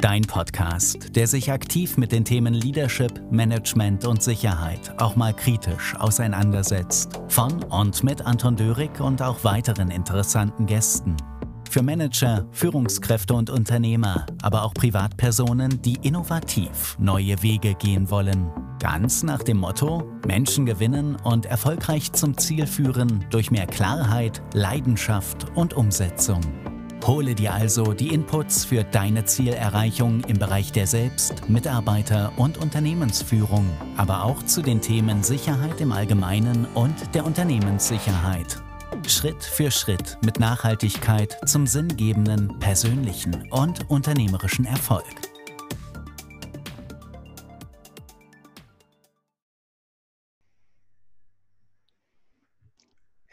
[0.00, 5.94] Dein Podcast, der sich aktiv mit den Themen Leadership, Management und Sicherheit auch mal kritisch
[5.94, 7.20] auseinandersetzt.
[7.28, 11.18] Von und mit Anton Dörig und auch weiteren interessanten Gästen.
[11.68, 18.50] Für Manager, Führungskräfte und Unternehmer, aber auch Privatpersonen, die innovativ neue Wege gehen wollen.
[18.78, 25.46] Ganz nach dem Motto, Menschen gewinnen und erfolgreich zum Ziel führen durch mehr Klarheit, Leidenschaft
[25.54, 26.40] und Umsetzung.
[27.06, 33.68] Hole dir also die Inputs für deine Zielerreichung im Bereich der Selbst-, Mitarbeiter- und Unternehmensführung,
[33.96, 38.62] aber auch zu den Themen Sicherheit im Allgemeinen und der Unternehmenssicherheit.
[39.06, 45.29] Schritt für Schritt mit Nachhaltigkeit zum sinngebenden, persönlichen und unternehmerischen Erfolg.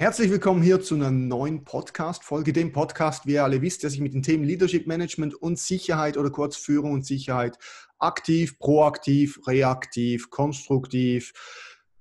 [0.08, 4.00] Herzlich willkommen hier zu einer neuen Podcast-Folge, dem Podcast, wie ihr alle wisst, der sich
[4.00, 7.58] mit den Themen Leadership Management und Sicherheit oder kurz Führung und Sicherheit
[8.00, 11.34] aktiv, proaktiv, reaktiv, konstruktiv,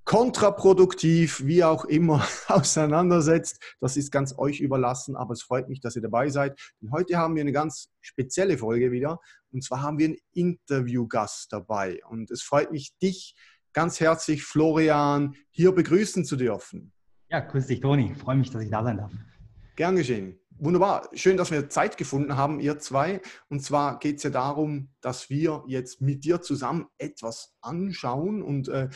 [0.04, 3.60] kontraproduktiv, wie auch immer auseinandersetzt.
[3.80, 6.56] Das ist ganz euch überlassen, aber es freut mich, dass ihr dabei seid.
[6.80, 9.18] Denn heute haben wir eine ganz spezielle Folge wieder.
[9.50, 11.98] Und zwar haben wir einen Interviewgast dabei.
[12.08, 13.34] Und es freut mich, dich
[13.72, 16.92] ganz herzlich, Florian, hier begrüßen zu dürfen.
[17.28, 18.12] Ja, grüß dich, Toni.
[18.12, 19.12] Ich freue mich, dass ich da sein darf.
[19.74, 20.38] Gern geschehen.
[20.58, 21.10] Wunderbar.
[21.12, 23.20] Schön, dass wir Zeit gefunden haben, ihr zwei.
[23.48, 28.42] Und zwar geht es ja darum, dass wir jetzt mit dir zusammen etwas anschauen.
[28.42, 28.88] Und äh,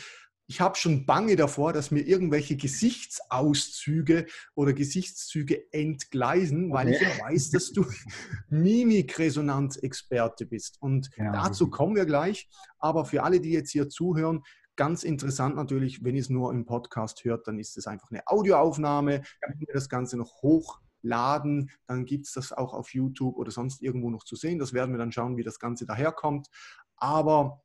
[0.47, 6.95] ich habe schon Bange davor, dass mir irgendwelche Gesichtsauszüge oder Gesichtszüge entgleisen, weil okay.
[6.95, 7.85] ich ja weiß, dass du
[8.49, 10.77] Mimikresonanzexperte bist.
[10.81, 11.33] Und genau.
[11.33, 12.49] dazu kommen wir gleich.
[12.79, 14.41] Aber für alle, die jetzt hier zuhören,
[14.75, 18.25] Ganz interessant natürlich, wenn ihr es nur im Podcast hört, dann ist es einfach eine
[18.27, 19.21] Audioaufnahme.
[19.41, 23.81] Wenn wir das Ganze noch hochladen, dann gibt es das auch auf YouTube oder sonst
[23.81, 24.59] irgendwo noch zu sehen.
[24.59, 26.47] Das werden wir dann schauen, wie das Ganze daherkommt.
[26.95, 27.61] Aber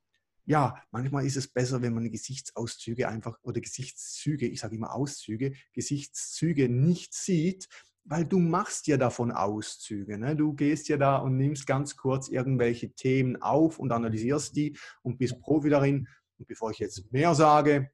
[0.47, 5.55] ja, manchmal ist es besser, wenn man Gesichtsauszüge einfach oder Gesichtszüge, ich sage immer Auszüge,
[5.73, 7.69] Gesichtszüge nicht sieht,
[8.05, 10.19] weil du machst ja davon Auszüge.
[10.19, 10.37] Ne?
[10.37, 15.19] Du gehst ja da und nimmst ganz kurz irgendwelche Themen auf und analysierst die und
[15.19, 16.07] bist Profi darin.
[16.39, 17.91] Und bevor ich jetzt mehr sage,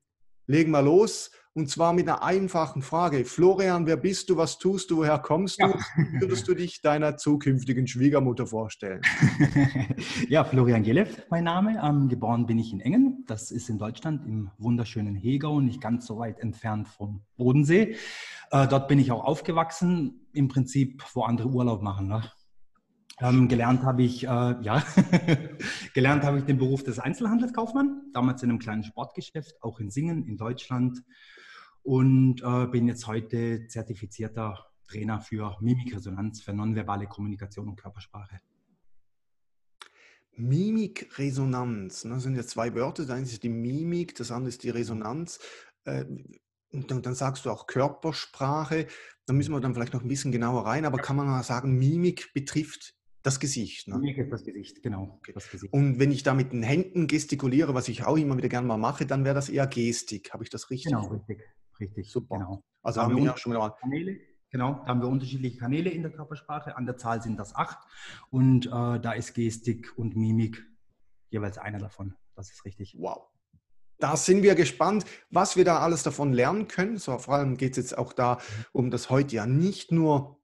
[0.47, 1.31] legen wir los.
[1.55, 3.27] Und zwar mit einer einfachen Frage.
[3.27, 4.39] Florian, wer bist du?
[4.39, 4.99] Was tust du?
[4.99, 5.67] Woher kommst du?
[5.67, 5.75] Ja.
[6.19, 9.03] Würdest du dich deiner zukünftigen Schwiegermutter vorstellen?
[10.31, 11.79] ja, Florian Gelev, mein Name.
[11.85, 13.25] Ähm, geboren bin ich in Engen.
[13.27, 17.97] Das ist in Deutschland im wunderschönen Hegau, nicht ganz so weit entfernt vom Bodensee.
[18.51, 20.27] Äh, dort bin ich auch aufgewachsen.
[20.33, 22.09] Im Prinzip, wo andere Urlaub machen.
[22.09, 22.23] Ne?
[23.23, 24.83] Ähm, gelernt habe ich, äh, ja,
[25.95, 30.25] gelernt habe ich den Beruf des Einzelhandelskaufmann, damals in einem kleinen Sportgeschäft, auch in Singen
[30.27, 31.05] in Deutschland.
[31.85, 38.41] Und äh, bin jetzt heute zertifizierter Trainer für Mimikresonanz, für nonverbale Kommunikation und Körpersprache.
[40.35, 44.65] Mimikresonanz, ne, das sind ja zwei Wörter, das eine ist die Mimik, das andere ist
[44.65, 45.39] die Resonanz.
[45.85, 46.07] Äh,
[46.73, 48.89] und dann sagst du auch Körpersprache,
[49.27, 51.79] da müssen wir dann vielleicht noch ein bisschen genauer rein, aber kann man mal sagen,
[51.79, 53.89] Mimik betrifft das Gesicht.
[53.89, 53.99] Ne?
[53.99, 55.19] Mir das Gesicht, genau.
[55.19, 55.33] Okay.
[55.33, 55.73] Das Gesicht.
[55.73, 58.79] Und wenn ich da mit den Händen gestikuliere, was ich auch immer wieder gerne mal
[58.79, 60.33] mache, dann wäre das eher Gestik.
[60.33, 60.93] Habe ich das richtig?
[60.93, 61.43] Genau, richtig.
[61.79, 62.11] Richtig.
[62.11, 62.39] Super.
[62.39, 62.65] Genau.
[62.83, 63.71] Also haben, haben wir ja schon mal.
[63.81, 64.21] Kanäle.
[64.51, 66.77] Genau, da haben wir unterschiedliche Kanäle in der Körpersprache.
[66.77, 67.79] An der Zahl sind das acht.
[68.29, 70.63] Und äh, da ist Gestik und Mimik
[71.31, 72.15] jeweils einer davon.
[72.35, 72.97] Das ist richtig.
[72.99, 73.29] Wow.
[73.99, 76.99] Da sind wir gespannt, was wir da alles davon lernen können.
[76.99, 78.39] So, vor allem geht es jetzt auch da
[78.73, 80.42] um das heute ja nicht nur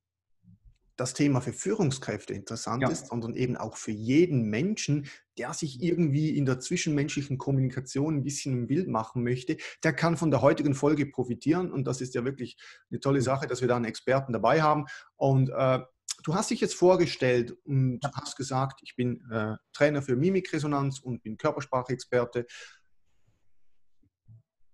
[0.99, 2.91] das Thema für Führungskräfte interessant ja.
[2.91, 5.07] ist, sondern eben auch für jeden Menschen,
[5.39, 10.17] der sich irgendwie in der zwischenmenschlichen Kommunikation ein bisschen ein Bild machen möchte, der kann
[10.17, 11.71] von der heutigen Folge profitieren.
[11.71, 12.59] Und das ist ja wirklich
[12.91, 14.87] eine tolle Sache, dass wir da einen Experten dabei haben.
[15.15, 15.79] Und äh,
[16.25, 21.23] du hast dich jetzt vorgestellt und hast gesagt, ich bin äh, Trainer für Mimikresonanz und
[21.23, 22.45] bin Körpersprachexperte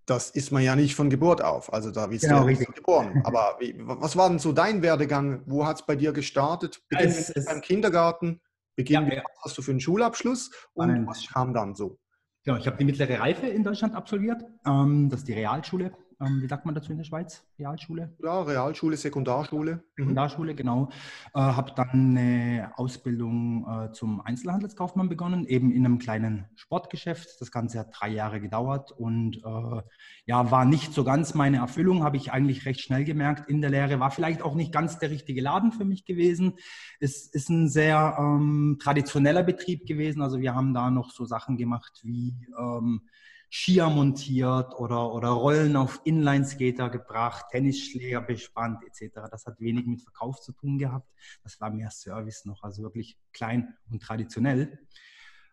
[0.05, 1.73] das ist man ja nicht von Geburt auf.
[1.73, 3.21] Also da bist genau, du ja nicht geboren.
[3.25, 5.41] Aber wie, was war denn so dein Werdegang?
[5.45, 6.83] Wo hat es bei dir gestartet?
[6.89, 8.41] Beginn es, es, beim Kindergarten?
[8.75, 9.23] Beginn, ja, ja.
[9.23, 10.51] was hast du für einen Schulabschluss?
[10.73, 11.07] Und Nein.
[11.07, 11.97] was kam dann so?
[12.43, 14.43] Genau, ich habe die mittlere Reife in Deutschland absolviert.
[14.67, 17.43] Ähm, das ist die Realschule ähm, wie sagt man dazu in der Schweiz?
[17.59, 18.13] Realschule?
[18.21, 19.75] Ja, Realschule, Sekundarschule.
[19.75, 19.81] Mhm.
[19.97, 20.89] Sekundarschule, genau.
[21.33, 27.39] Äh, habe dann eine Ausbildung äh, zum Einzelhandelskaufmann begonnen, eben in einem kleinen Sportgeschäft.
[27.39, 29.81] Das Ganze hat drei Jahre gedauert und äh,
[30.25, 33.69] ja, war nicht so ganz meine Erfüllung, habe ich eigentlich recht schnell gemerkt in der
[33.69, 33.99] Lehre.
[33.99, 36.53] War vielleicht auch nicht ganz der richtige Laden für mich gewesen.
[36.99, 40.21] Es ist ein sehr ähm, traditioneller Betrieb gewesen.
[40.21, 43.01] Also wir haben da noch so Sachen gemacht wie ähm,
[43.57, 49.29] Skier montiert oder, oder Rollen auf Inlineskater gebracht, Tennisschläger bespannt etc.
[49.31, 51.09] Das hat wenig mit Verkauf zu tun gehabt.
[51.41, 54.85] Das war mehr Service noch, also wirklich klein und traditionell.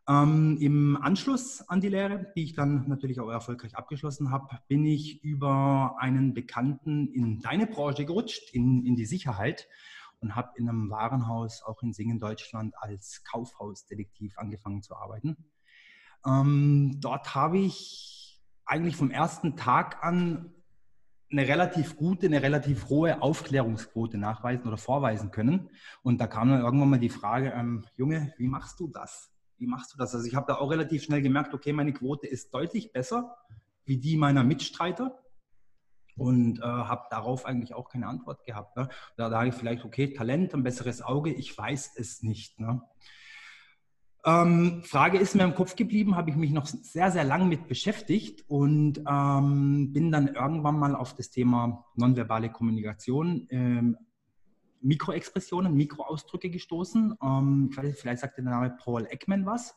[0.09, 4.85] Ähm, Im Anschluss an die Lehre, die ich dann natürlich auch erfolgreich abgeschlossen habe, bin
[4.85, 9.69] ich über einen Bekannten in deine Branche gerutscht, in, in die Sicherheit
[10.19, 15.37] und habe in einem Warenhaus auch in Singen, Deutschland, als Kaufhausdetektiv angefangen zu arbeiten.
[16.27, 20.53] Ähm, dort habe ich eigentlich vom ersten Tag an
[21.31, 25.71] eine relativ gute, eine relativ hohe Aufklärungsquote nachweisen oder vorweisen können.
[26.03, 29.33] Und da kam dann irgendwann mal die Frage, ähm, Junge, wie machst du das?
[29.57, 30.15] Wie machst du das?
[30.15, 33.37] Also ich habe da auch relativ schnell gemerkt, okay, meine Quote ist deutlich besser
[33.85, 35.19] wie die meiner Mitstreiter
[36.17, 38.77] und äh, habe darauf eigentlich auch keine Antwort gehabt.
[38.77, 38.89] Ne?
[39.17, 42.61] Da sage ich vielleicht, okay, Talent, ein besseres Auge, ich weiß es nicht.
[42.61, 42.83] Ne?
[44.25, 47.67] Ähm, Frage ist mir im Kopf geblieben, habe ich mich noch sehr, sehr lang mit
[47.67, 53.97] beschäftigt und ähm, bin dann irgendwann mal auf das Thema nonverbale Kommunikation ähm,
[54.81, 57.17] Mikroexpressionen, Mikroausdrücke gestoßen.
[57.23, 59.75] Ähm, vielleicht sagt der Name Paul Ekman was.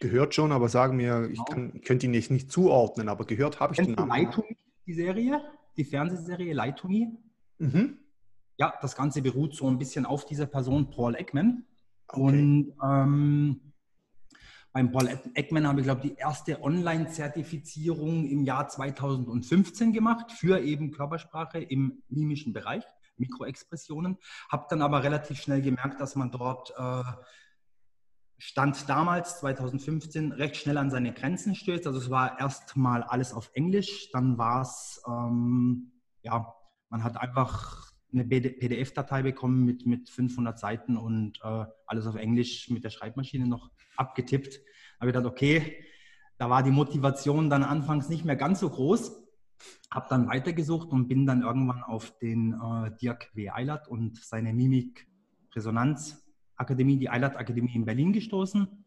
[0.00, 3.72] Gehört schon, aber sagen mir, ich kann, könnte ihn jetzt nicht zuordnen, aber gehört habe
[3.72, 4.10] ich Kennst den Namen.
[4.10, 4.56] Leitumi,
[4.86, 5.40] die Serie,
[5.76, 7.16] die Fernsehserie Leitumi?
[7.58, 7.98] Mhm.
[8.56, 11.64] Ja, das Ganze beruht so ein bisschen auf dieser Person, Paul Ekman.
[12.08, 12.20] Okay.
[12.20, 13.60] Und ähm,
[14.72, 20.60] beim Paul Ekman habe ich, glaube ich, die erste Online-Zertifizierung im Jahr 2015 gemacht für
[20.60, 22.84] eben Körpersprache im mimischen Bereich.
[23.18, 24.18] Mikroexpressionen.
[24.48, 27.02] Habe dann aber relativ schnell gemerkt, dass man dort äh,
[28.38, 31.86] stand damals 2015 recht schnell an seine Grenzen stößt.
[31.86, 36.54] Also es war erstmal alles auf Englisch, dann war es, ähm, ja,
[36.88, 42.70] man hat einfach eine PDF-Datei bekommen mit, mit 500 Seiten und äh, alles auf Englisch
[42.70, 44.54] mit der Schreibmaschine noch abgetippt.
[44.54, 45.84] Da habe ich gedacht, okay,
[46.38, 49.24] da war die Motivation dann anfangs nicht mehr ganz so groß.
[49.90, 53.50] Habe dann weitergesucht und bin dann irgendwann auf den äh, Dirk W.
[53.50, 58.84] Eilert und seine Mimik-Resonanz-Akademie, die Eilert-Akademie in Berlin gestoßen.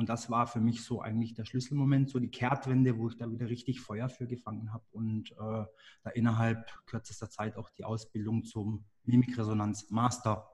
[0.00, 3.30] Und das war für mich so eigentlich der Schlüsselmoment, so die Kehrtwende, wo ich da
[3.30, 5.34] wieder richtig Feuer für gefangen habe und äh,
[6.02, 10.48] da innerhalb kürzester Zeit auch die Ausbildung zum Mimikresonanz-Master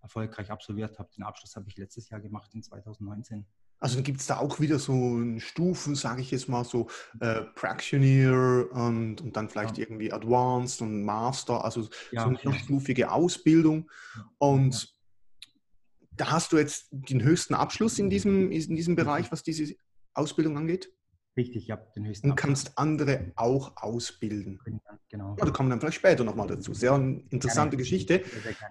[0.00, 1.10] erfolgreich absolviert habe.
[1.16, 3.44] Den Abschluss habe ich letztes Jahr gemacht in 2019.
[3.80, 6.86] Also gibt es da auch wieder so Stufen, sage ich jetzt mal so,
[7.18, 9.82] äh, Practitioner und, und dann vielleicht ja.
[9.82, 12.52] irgendwie Advanced und Master, also ja, so eine ja.
[12.52, 13.90] stufige Ausbildung.
[14.38, 14.94] Und
[16.22, 19.74] da hast du jetzt den höchsten Abschluss in diesem, in diesem Bereich, was diese
[20.14, 20.92] Ausbildung angeht?
[21.36, 24.60] Richtig, ja, den höchsten Und kannst andere auch ausbilden.
[25.08, 25.34] Genau.
[25.36, 26.74] Ja, da kommen dann vielleicht später nochmal dazu.
[26.74, 27.76] Sehr interessante gerne.
[27.78, 28.22] Geschichte.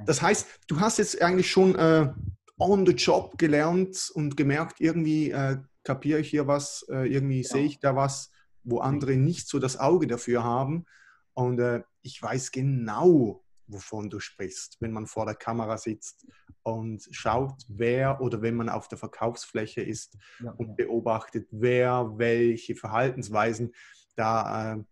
[0.06, 2.14] Das heißt, du hast jetzt eigentlich schon äh,
[2.58, 7.50] on the job gelernt und gemerkt, irgendwie äh, kapiere ich hier was, äh, irgendwie ja.
[7.50, 8.32] sehe ich da was,
[8.64, 10.86] wo andere nicht so das Auge dafür haben.
[11.34, 16.28] Und äh, ich weiß genau, wovon du sprichst, wenn man vor der Kamera sitzt
[16.64, 20.52] und schaut, wer oder wenn man auf der Verkaufsfläche ist ja.
[20.52, 23.74] und beobachtet, wer welche Verhaltensweisen
[24.16, 24.84] da äh,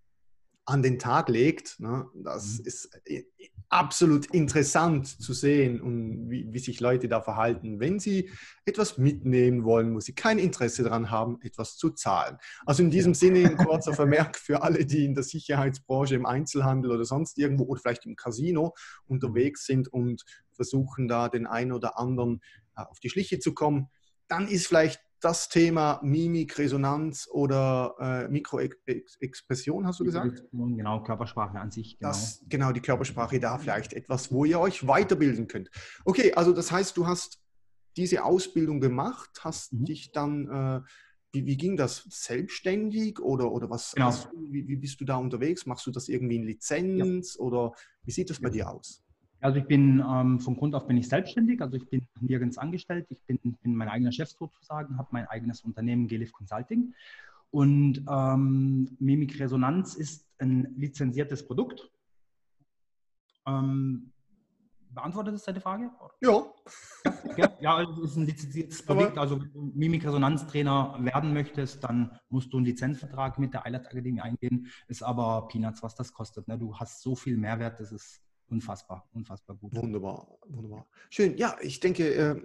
[0.70, 1.80] an den Tag legt.
[1.80, 2.08] Ne?
[2.14, 2.66] Das mhm.
[2.66, 3.24] ist äh,
[3.70, 8.32] absolut interessant zu sehen und wie, wie, sich Leute da verhalten, wenn sie
[8.66, 12.38] etwas mitnehmen wollen, wo sie kein Interesse daran haben, etwas zu zahlen.
[12.66, 16.92] Also in diesem Sinne ein kurzer Vermerk für alle, die in der Sicherheitsbranche, im Einzelhandel
[16.92, 18.74] oder sonst irgendwo oder vielleicht im Casino
[19.06, 22.42] unterwegs sind und versuchen da den einen oder anderen
[22.76, 23.90] äh, auf die Schliche zu kommen.
[24.28, 30.44] Dann ist vielleicht das Thema Mimik, Resonanz oder äh, Mikroexpression, hast du gesagt?
[30.52, 31.98] Genau, Körpersprache an sich.
[32.00, 32.10] Genau.
[32.10, 35.70] Das, genau, die Körpersprache da vielleicht etwas, wo ihr euch weiterbilden könnt.
[36.06, 37.40] Okay, also das heißt, du hast
[37.98, 39.86] diese Ausbildung gemacht, hast mhm.
[39.86, 40.82] dich dann, äh,
[41.32, 44.08] wie, wie, ging das, selbstständig oder, oder was, genau.
[44.08, 45.66] was wie, wie, bist du da unterwegs?
[45.66, 47.42] Machst du das irgendwie in Lizenz ja.
[47.42, 47.74] oder
[48.04, 49.04] wie sieht das bei dir aus?
[49.42, 53.08] Also ich bin ähm, von Grund auf bin ich selbstständig, also ich bin nirgends angestellt,
[53.10, 56.94] ich bin, bin mein eigener Chef sozusagen, habe mein eigenes Unternehmen Gelif Consulting
[57.52, 61.90] und ähm, Mimik Resonanz ist ein lizenziertes Produkt.
[63.48, 64.12] Ähm,
[64.90, 65.90] beantwortet das deine Frage?
[66.22, 66.44] Ja.
[67.38, 69.18] Ja, ja also es ist ein lizenziertes Produkt.
[69.18, 74.22] Also wenn du Mimik-Resonanztrainer werden möchtest, dann musst du einen Lizenzvertrag mit der Eilert Akademie
[74.22, 74.68] eingehen.
[74.88, 76.48] Ist aber Peanuts, was das kostet.
[76.48, 76.58] Ne?
[76.58, 79.76] Du hast so viel Mehrwert, das ist unfassbar, unfassbar gut.
[79.76, 80.88] Wunderbar, wunderbar.
[81.10, 81.38] Schön.
[81.38, 82.42] Ja, ich denke, äh,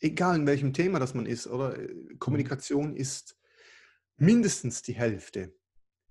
[0.00, 3.36] egal in welchem Thema das man ist, oder äh, Kommunikation ist
[4.16, 5.54] mindestens die Hälfte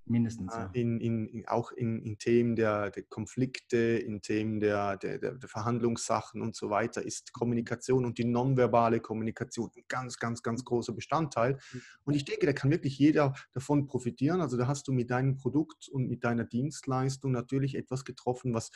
[0.09, 0.51] Mindestens.
[0.53, 0.69] Ja.
[0.73, 5.37] In, in, in, auch in, in Themen der, der, Konflikte, in Themen der, der, der,
[5.47, 10.93] Verhandlungssachen und so weiter ist Kommunikation und die nonverbale Kommunikation ein ganz, ganz, ganz großer
[10.93, 11.59] Bestandteil.
[12.05, 14.41] Und ich denke, da kann wirklich jeder davon profitieren.
[14.41, 18.71] Also da hast du mit deinem Produkt und mit deiner Dienstleistung natürlich etwas getroffen, was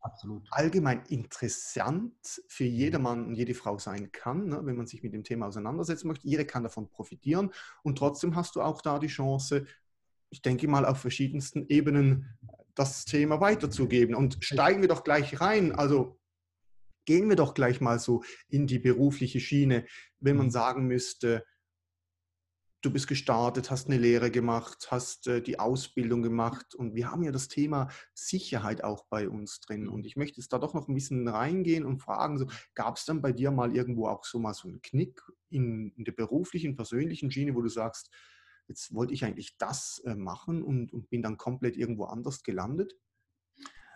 [0.00, 0.46] Absolut.
[0.50, 2.14] allgemein interessant
[2.46, 2.70] für mhm.
[2.70, 6.28] jedermann und jede Frau sein kann, ne, wenn man sich mit dem Thema auseinandersetzen möchte.
[6.28, 7.52] Jeder kann davon profitieren
[7.82, 9.66] und trotzdem hast du auch da die Chance,
[10.30, 12.36] ich denke mal, auf verschiedensten Ebenen
[12.74, 14.14] das Thema weiterzugeben.
[14.14, 15.72] Und steigen wir doch gleich rein.
[15.72, 16.20] Also
[17.06, 19.86] gehen wir doch gleich mal so in die berufliche Schiene,
[20.20, 20.52] wenn man mhm.
[20.52, 21.44] sagen müsste,
[22.80, 27.22] du bist gestartet, hast eine Lehre gemacht, hast äh, die Ausbildung gemacht und wir haben
[27.22, 29.88] ja das Thema Sicherheit auch bei uns drin.
[29.88, 33.04] Und ich möchte jetzt da doch noch ein bisschen reingehen und fragen, so, gab es
[33.04, 35.20] dann bei dir mal irgendwo auch so mal so einen Knick
[35.50, 38.10] in, in der beruflichen, persönlichen Schiene, wo du sagst,
[38.68, 42.94] jetzt wollte ich eigentlich das äh, machen und, und, bin dann komplett irgendwo anders gelandet?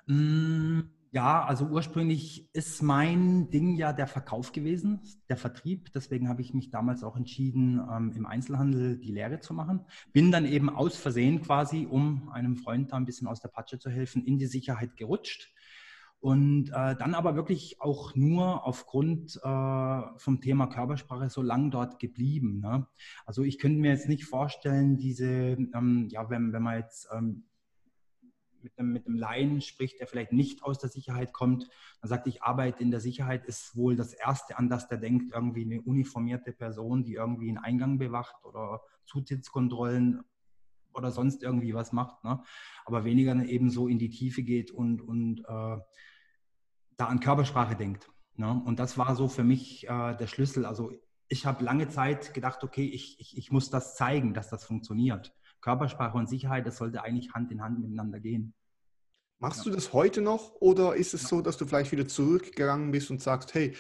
[0.06, 5.92] Hm, ja, also ursprünglich ist mein Ding ja der Verkauf gewesen, der Vertrieb.
[5.92, 9.84] Deswegen habe ich mich damals auch entschieden, ähm, im Einzelhandel die Lehre zu machen.
[10.14, 13.78] Bin dann eben aus Versehen quasi, um einem Freund da ein bisschen aus der Patsche
[13.78, 15.52] zu helfen, in die Sicherheit gerutscht
[16.18, 21.98] und äh, dann aber wirklich auch nur aufgrund äh, vom Thema Körpersprache so lang dort
[21.98, 22.60] geblieben.
[22.60, 22.86] Ne?
[23.26, 27.44] Also ich könnte mir jetzt nicht vorstellen, diese, ähm, ja, wenn, wenn man jetzt ähm,
[28.62, 31.68] mit einem, mit einem Laien spricht, der vielleicht nicht aus der Sicherheit kommt,
[32.00, 35.32] dann sagt, ich arbeite in der Sicherheit, ist wohl das Erste, an das der denkt,
[35.34, 40.22] irgendwie eine uniformierte Person, die irgendwie einen Eingang bewacht oder Zutrittskontrollen
[40.94, 42.42] oder sonst irgendwie was macht, ne?
[42.84, 45.76] aber weniger eben so in die Tiefe geht und, und äh,
[46.96, 48.10] da an Körpersprache denkt.
[48.36, 48.62] Ne?
[48.64, 50.66] Und das war so für mich äh, der Schlüssel.
[50.66, 50.92] Also
[51.28, 55.34] ich habe lange Zeit gedacht, okay, ich, ich, ich muss das zeigen, dass das funktioniert.
[55.62, 58.54] Körpersprache und Sicherheit, das sollte eigentlich Hand in Hand miteinander gehen.
[59.38, 59.70] Machst ja.
[59.70, 61.28] du das heute noch oder ist es ja.
[61.28, 63.74] so, dass du vielleicht wieder zurückgegangen bist und sagst, hey,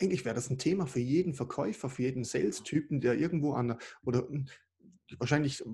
[0.00, 4.28] eigentlich wäre das ein Thema für jeden Verkäufer, für jeden Sales-Typen, der irgendwo an oder
[4.28, 4.46] hm,
[5.18, 5.64] wahrscheinlich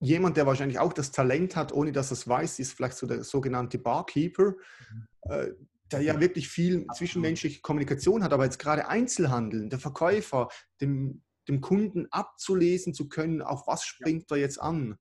[0.00, 3.06] jemand, der wahrscheinlich auch das Talent hat, ohne dass er es weiß, ist vielleicht so
[3.06, 4.54] der sogenannte Barkeeper.
[4.90, 5.06] Mhm.
[5.30, 5.52] Äh,
[5.92, 10.48] der ja wirklich viel zwischenmenschliche Kommunikation hat, aber jetzt gerade Einzelhandel, der Verkäufer,
[10.80, 14.96] dem, dem Kunden abzulesen zu können, auf was springt er jetzt an.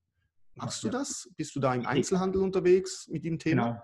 [0.55, 1.29] Machst du das?
[1.35, 3.69] Bist du da im Einzelhandel unterwegs mit dem Thema?
[3.69, 3.81] Genau.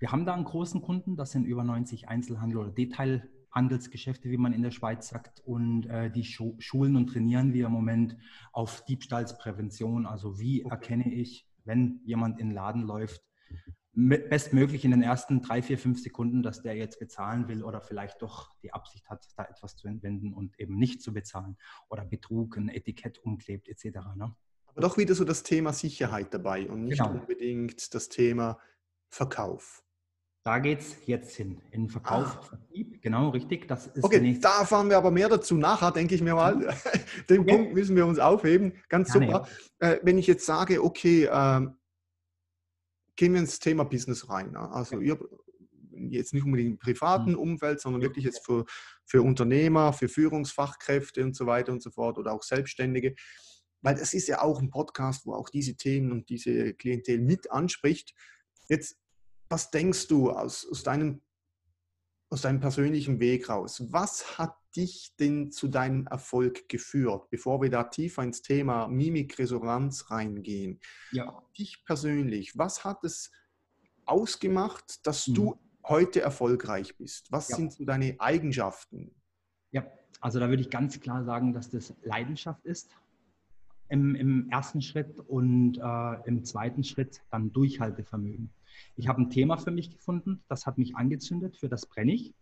[0.00, 4.52] Wir haben da einen großen Kunden, das sind über 90 Einzelhandel- oder Detailhandelsgeschäfte, wie man
[4.52, 5.40] in der Schweiz sagt.
[5.40, 8.16] Und äh, die schulen und trainieren wir im Moment
[8.52, 10.06] auf Diebstahlsprävention.
[10.06, 10.74] Also wie okay.
[10.74, 13.22] erkenne ich, wenn jemand in den Laden läuft,
[13.96, 18.20] bestmöglich in den ersten drei, vier, fünf Sekunden, dass der jetzt bezahlen will oder vielleicht
[18.20, 21.56] doch die Absicht hat, da etwas zu entwenden und eben nicht zu bezahlen
[21.88, 23.98] oder Betrug, ein Etikett umklebt etc.
[24.14, 24.36] Ne?
[24.66, 27.12] Aber doch wieder so das Thema Sicherheit dabei und nicht genau.
[27.12, 28.58] unbedingt das Thema
[29.08, 29.82] Verkauf.
[30.44, 31.62] Da geht es jetzt hin.
[31.70, 32.42] In Verkauf, ah.
[32.42, 33.66] Vertrieb, genau, richtig.
[33.66, 36.54] Das ist okay, da erfahren wir aber mehr dazu nachher, denke ich mir mal.
[37.30, 37.56] Den okay.
[37.56, 38.74] Punkt müssen wir uns aufheben.
[38.90, 39.48] Ganz super.
[39.80, 41.66] Ja, äh, wenn ich jetzt sage, okay, äh,
[43.16, 44.52] gehen wir ins Thema Business rein.
[44.52, 44.70] Ne?
[44.70, 45.18] Also ihr
[45.98, 47.38] jetzt nicht unbedingt im privaten mhm.
[47.38, 48.64] Umfeld, sondern wirklich jetzt für,
[49.04, 53.14] für Unternehmer, für Führungsfachkräfte und so weiter und so fort oder auch Selbstständige.
[53.82, 57.50] Weil es ist ja auch ein Podcast, wo auch diese Themen und diese Klientel mit
[57.50, 58.14] anspricht.
[58.68, 58.98] Jetzt,
[59.48, 61.22] was denkst du aus, aus deinem
[62.28, 63.84] aus deinem persönlichen Weg raus.
[63.90, 70.10] Was hat dich denn zu deinem Erfolg geführt, bevor wir da tiefer ins Thema Mimikresonanz
[70.10, 70.80] reingehen?
[71.12, 71.42] Ja.
[71.58, 73.30] Dich persönlich, was hat es
[74.04, 75.34] ausgemacht, dass mhm.
[75.34, 77.32] du heute erfolgreich bist?
[77.32, 77.56] Was ja.
[77.56, 79.14] sind so deine Eigenschaften?
[79.70, 79.86] Ja,
[80.20, 82.90] also da würde ich ganz klar sagen, dass das Leidenschaft ist
[83.88, 88.50] im, im ersten Schritt und äh, im zweiten Schritt dann Durchhaltevermögen.
[88.96, 92.34] Ich habe ein Thema für mich gefunden, das hat mich angezündet, für das brenne ich.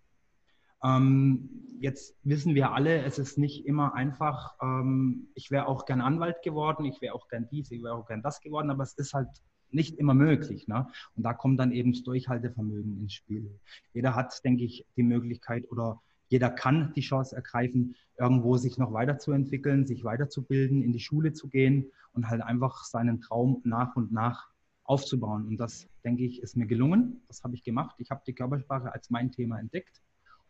[0.85, 1.49] Ähm,
[1.81, 4.55] jetzt wissen wir alle, es ist nicht immer einfach.
[4.61, 8.07] Ähm, ich wäre auch gern Anwalt geworden, ich wäre auch gern dies, ich wäre auch
[8.07, 9.29] gern das geworden, aber es ist halt
[9.71, 10.69] nicht immer möglich.
[10.69, 10.87] Ne?
[11.17, 13.59] Und da kommt dann eben das Durchhaltevermögen ins Spiel.
[13.93, 18.93] Jeder hat, denke ich, die Möglichkeit oder jeder kann die Chance ergreifen, irgendwo sich noch
[18.93, 24.13] weiterzuentwickeln, sich weiterzubilden, in die Schule zu gehen und halt einfach seinen Traum nach und
[24.13, 24.49] nach
[24.85, 25.47] aufzubauen.
[25.47, 27.23] Und das, denke ich, ist mir gelungen.
[27.29, 27.97] Das habe ich gemacht.
[27.99, 30.01] Ich habe die Körpersprache als mein Thema entdeckt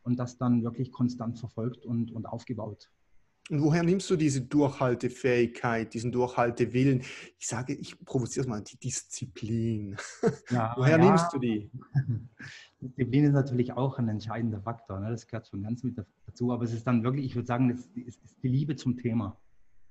[0.05, 2.91] und das dann wirklich konstant verfolgt und, und aufgebaut.
[3.51, 7.03] Und woher nimmst du diese Durchhaltefähigkeit, diesen Durchhaltewillen?
[7.39, 9.97] Ich sage, ich provoziere es mal, die Disziplin.
[10.49, 11.05] Ja, woher ja.
[11.05, 11.71] nimmst du die?
[12.81, 15.01] Disziplin ist natürlich auch ein entscheidender Faktor.
[15.01, 15.11] Ne?
[15.11, 16.53] Das gehört schon ganz mit dazu.
[16.53, 19.39] Aber es ist dann wirklich, ich würde sagen, es ist die Liebe zum Thema.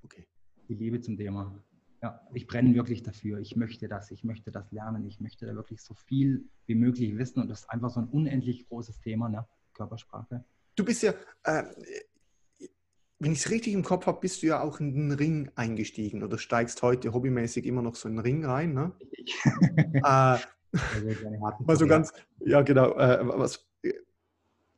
[0.01, 0.25] Okay.
[0.67, 1.63] Die Liebe zum Thema.
[2.01, 3.37] Ja, ich brenne wirklich dafür.
[3.39, 7.17] Ich möchte das, ich möchte das lernen, ich möchte da wirklich so viel wie möglich
[7.19, 7.39] wissen.
[7.39, 9.45] Und das ist einfach so ein unendlich großes Thema, ne?
[9.73, 10.43] Körpersprache.
[10.75, 11.13] Du bist ja,
[11.43, 11.63] äh,
[13.19, 16.23] wenn ich es richtig im Kopf habe, bist du ja auch in den Ring eingestiegen
[16.23, 18.73] oder steigst heute hobbymäßig immer noch so in den Ring rein.
[18.73, 18.91] Ne?
[20.03, 20.37] äh,
[21.67, 23.65] also ganz, ja genau, äh, was,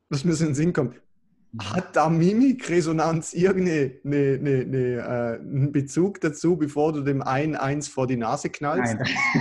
[0.08, 1.00] was mir so in den Sinn kommt.
[1.58, 7.88] Hat da Mimikresonanz irgendeinen eine, eine, eine, äh, Bezug dazu, bevor du dem einen eins
[7.88, 8.96] vor die Nase knallst?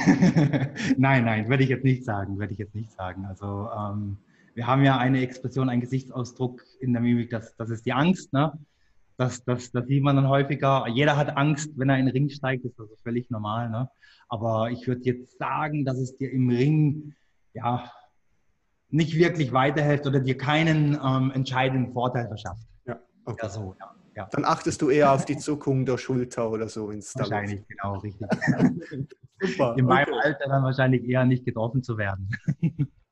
[0.05, 3.25] Nein, nein, nein, würde ich jetzt nicht sagen, würde ich jetzt nicht sagen.
[3.25, 4.17] Also ähm,
[4.55, 8.31] wir haben ja eine Expression, einen Gesichtsausdruck in der Mimik, das, das ist die Angst.
[8.31, 8.57] Ne?
[9.17, 10.88] Das, das, das sieht man dann häufiger.
[10.88, 13.69] Jeder hat Angst, wenn er in den Ring steigt, ist das völlig normal.
[13.69, 13.89] Ne?
[14.29, 17.13] Aber ich würde jetzt sagen, dass es dir im Ring
[17.53, 17.91] ja
[18.89, 22.65] nicht wirklich weiterhilft oder dir keinen ähm, entscheidenden Vorteil verschafft.
[22.85, 23.39] Ja, okay.
[23.43, 24.27] Ja, so, ja, ja.
[24.31, 28.25] Dann achtest du eher auf die Zuckung der Schulter oder so ins Wahrscheinlich, genau, richtig.
[29.41, 29.75] Super.
[29.77, 30.27] In meinem okay.
[30.27, 32.29] Alter dann wahrscheinlich eher nicht getroffen zu werden.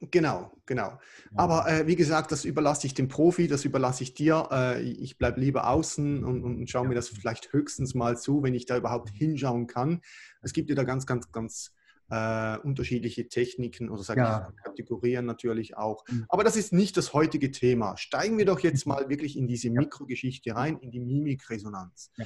[0.00, 0.98] Genau, genau.
[1.34, 4.48] Aber äh, wie gesagt, das überlasse ich dem Profi, das überlasse ich dir.
[4.50, 8.54] Äh, ich bleibe lieber außen und, und schaue mir das vielleicht höchstens mal zu, wenn
[8.54, 10.00] ich da überhaupt hinschauen kann.
[10.40, 11.74] Es gibt ja da ganz, ganz, ganz
[12.08, 14.48] äh, unterschiedliche Techniken oder sage ja.
[14.50, 16.02] ich Kategorien natürlich auch.
[16.08, 16.24] Mhm.
[16.30, 17.98] Aber das ist nicht das heutige Thema.
[17.98, 22.10] Steigen wir doch jetzt mal wirklich in diese Mikrogeschichte rein, in die Mimikresonanz.
[22.16, 22.24] Ja.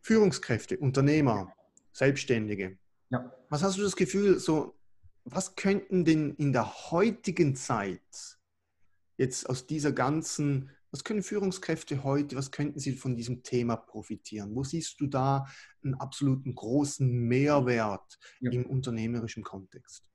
[0.00, 1.52] Führungskräfte, Unternehmer,
[1.92, 2.76] Selbstständige.
[3.10, 3.32] Ja.
[3.48, 4.74] Was hast du das Gefühl, so
[5.24, 8.38] was könnten denn in der heutigen Zeit
[9.16, 14.54] jetzt aus dieser ganzen, was können Führungskräfte heute, was könnten sie von diesem Thema profitieren?
[14.54, 15.46] Wo siehst du da
[15.82, 18.50] einen absoluten großen Mehrwert ja.
[18.50, 20.11] im unternehmerischen Kontext?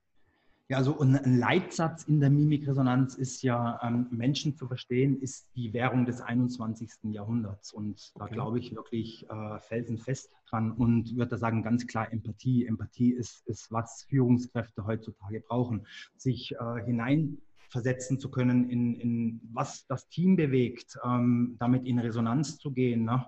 [0.70, 5.72] Ja, also ein Leitsatz in der Mimikresonanz ist ja, ähm, Menschen zu verstehen, ist die
[5.72, 6.90] Währung des 21.
[7.04, 7.72] Jahrhunderts.
[7.72, 12.66] Und da glaube ich wirklich äh, felsenfest dran und würde da sagen, ganz klar Empathie.
[12.66, 15.86] Empathie ist, ist was Führungskräfte heutzutage brauchen.
[16.18, 22.58] Sich äh, hineinversetzen zu können in, in was das Team bewegt, ähm, damit in Resonanz
[22.58, 23.06] zu gehen.
[23.06, 23.24] Ne?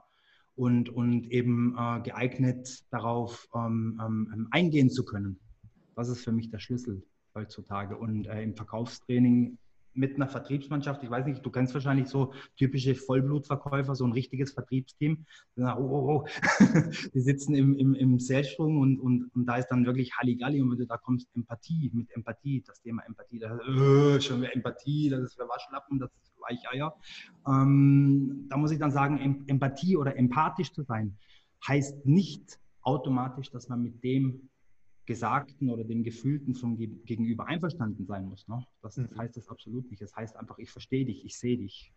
[0.57, 5.41] Und, und eben äh, geeignet darauf ähm, ähm eingehen zu können.
[5.97, 7.03] Das ist für mich der Schlüssel
[7.41, 7.97] heutzutage.
[7.97, 9.59] Und äh, im Verkaufstraining
[9.93, 14.53] mit einer Vertriebsmannschaft, ich weiß nicht, du kennst wahrscheinlich so typische Vollblutverkäufer, so ein richtiges
[14.53, 15.27] Vertriebsteam.
[15.57, 16.27] Oh, oh, oh.
[17.15, 20.71] Die sitzen im, im, im Salesschwung und, und, und da ist dann wirklich Halligalli und
[20.71, 25.09] wenn du da kommst, Empathie, mit Empathie, das Thema Empathie, das, äh, schon wieder Empathie,
[25.11, 26.95] das ist für Waschlappen, das ist für Weicheier.
[27.49, 31.17] Ähm, da muss ich dann sagen, Empathie oder empathisch zu sein,
[31.67, 34.50] heißt nicht automatisch, dass man mit dem
[35.11, 38.47] Gesagten oder dem Gefühlten vom Gegenüber einverstanden sein muss.
[38.47, 38.65] Ne?
[38.81, 39.19] Das, das mhm.
[39.19, 40.01] heißt das absolut nicht.
[40.01, 41.93] Das heißt einfach, ich verstehe dich, ich sehe dich.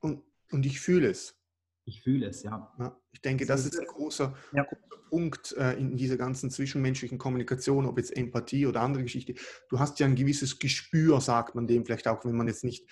[0.00, 1.36] Und, und ich fühle es.
[1.84, 2.72] Ich fühle es, ja.
[2.78, 2.98] ja.
[3.12, 4.62] Ich denke, das ist ein großer, ja.
[4.62, 9.34] großer Punkt äh, in dieser ganzen zwischenmenschlichen Kommunikation, ob jetzt Empathie oder andere Geschichte.
[9.68, 12.88] Du hast ja ein gewisses Gespür, sagt man dem vielleicht auch, wenn man jetzt nicht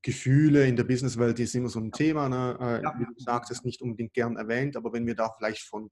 [0.00, 2.56] Gefühle in der Businesswelt ist immer so ein Thema, ne?
[2.58, 2.94] äh, ja.
[2.98, 5.90] wie du sagst, nicht unbedingt gern erwähnt, aber wenn wir da vielleicht von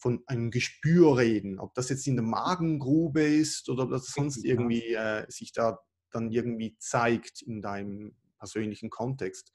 [0.00, 4.44] von einem Gespür reden, ob das jetzt in der Magengrube ist oder ob das sonst
[4.44, 5.78] irgendwie äh, sich da
[6.10, 9.52] dann irgendwie zeigt in deinem persönlichen Kontext.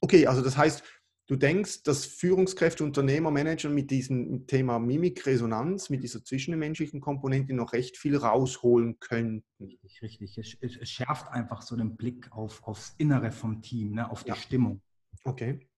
[0.00, 0.82] Okay, also das heißt,
[1.26, 7.72] du denkst, dass Führungskräfte, Unternehmer, Manager mit diesem Thema Mimikresonanz, mit dieser zwischenmenschlichen Komponente noch
[7.72, 9.44] recht viel rausholen könnten.
[9.60, 10.38] Richtig, richtig.
[10.60, 14.30] Es, es schärft einfach so den Blick auf, aufs Innere vom Team, ne, auf die
[14.30, 14.36] ja.
[14.36, 14.82] Stimmung.
[15.24, 15.69] Okay.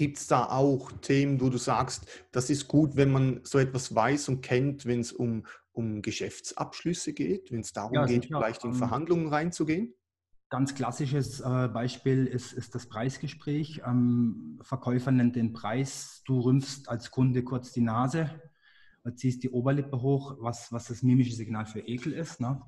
[0.00, 3.94] Gibt es da auch Themen, wo du sagst, das ist gut, wenn man so etwas
[3.94, 8.64] weiß und kennt, wenn es um, um Geschäftsabschlüsse geht, wenn es darum ja, geht, vielleicht
[8.64, 9.92] in ähm, Verhandlungen reinzugehen?
[10.48, 13.82] Ganz klassisches äh, Beispiel ist, ist das Preisgespräch.
[13.86, 18.30] Ähm, Verkäufer nennt den Preis, du rümpfst als Kunde kurz die Nase,
[19.16, 22.40] ziehst die Oberlippe hoch, was, was das mimische Signal für Ekel ist.
[22.40, 22.62] Ne?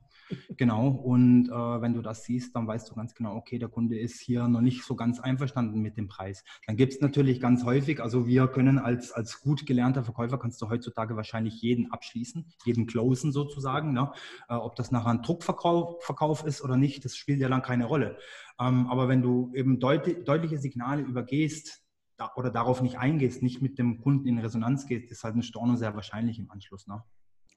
[0.56, 3.98] Genau, und äh, wenn du das siehst, dann weißt du ganz genau, okay, der Kunde
[3.98, 6.44] ist hier noch nicht so ganz einverstanden mit dem Preis.
[6.66, 10.60] Dann gibt es natürlich ganz häufig, also wir können als, als gut gelernter Verkäufer, kannst
[10.62, 13.92] du heutzutage wahrscheinlich jeden abschließen, jeden closen sozusagen.
[13.92, 14.12] Ne?
[14.48, 17.86] Äh, ob das nachher ein Druckverkauf Verkauf ist oder nicht, das spielt ja dann keine
[17.86, 18.16] Rolle.
[18.60, 21.82] Ähm, aber wenn du eben deut deutliche Signale übergehst,
[22.16, 25.42] da, oder darauf nicht eingehst, nicht mit dem Kunden in Resonanz gehst, ist halt ein
[25.42, 26.86] Storno sehr wahrscheinlich im Anschluss.
[26.86, 27.02] Ne?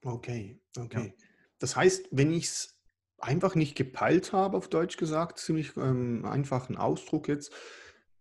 [0.04, 1.14] Okay, okay.
[1.18, 1.26] Ja.
[1.60, 2.76] Das heißt, wenn ich es
[3.18, 7.52] einfach nicht gepeilt habe, auf Deutsch gesagt, ziemlich ähm, einfachen Ausdruck jetzt,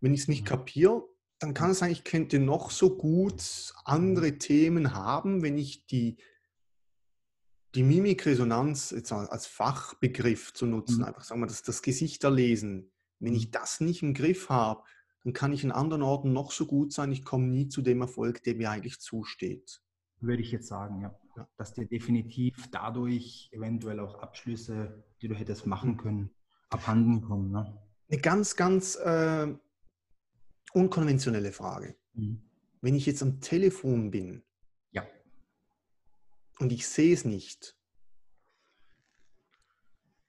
[0.00, 0.48] wenn ich es nicht mhm.
[0.48, 1.04] kapiere,
[1.38, 6.16] dann kann es sein, ich könnte noch so gut andere Themen haben, wenn ich die,
[7.74, 11.04] die Mimikresonanz jetzt als Fachbegriff zu nutzen, mhm.
[11.04, 13.52] einfach sagen wir, das, das Gesichterlesen, wenn ich mhm.
[13.52, 14.84] das nicht im Griff habe,
[15.24, 18.00] dann kann ich in anderen Orten noch so gut sein, ich komme nie zu dem
[18.00, 19.80] Erfolg, der mir eigentlich zusteht.
[20.20, 21.18] Würde ich jetzt sagen, ja.
[21.56, 25.96] Dass dir definitiv dadurch eventuell auch Abschlüsse, die du hättest machen mhm.
[25.96, 26.30] können,
[26.70, 27.50] abhanden kommen.
[27.50, 27.78] Ne?
[28.08, 29.52] Eine ganz, ganz äh,
[30.72, 31.96] unkonventionelle Frage.
[32.14, 32.42] Mhm.
[32.80, 34.42] Wenn ich jetzt am Telefon bin
[34.90, 35.06] ja.
[36.58, 37.76] und ich sehe es nicht,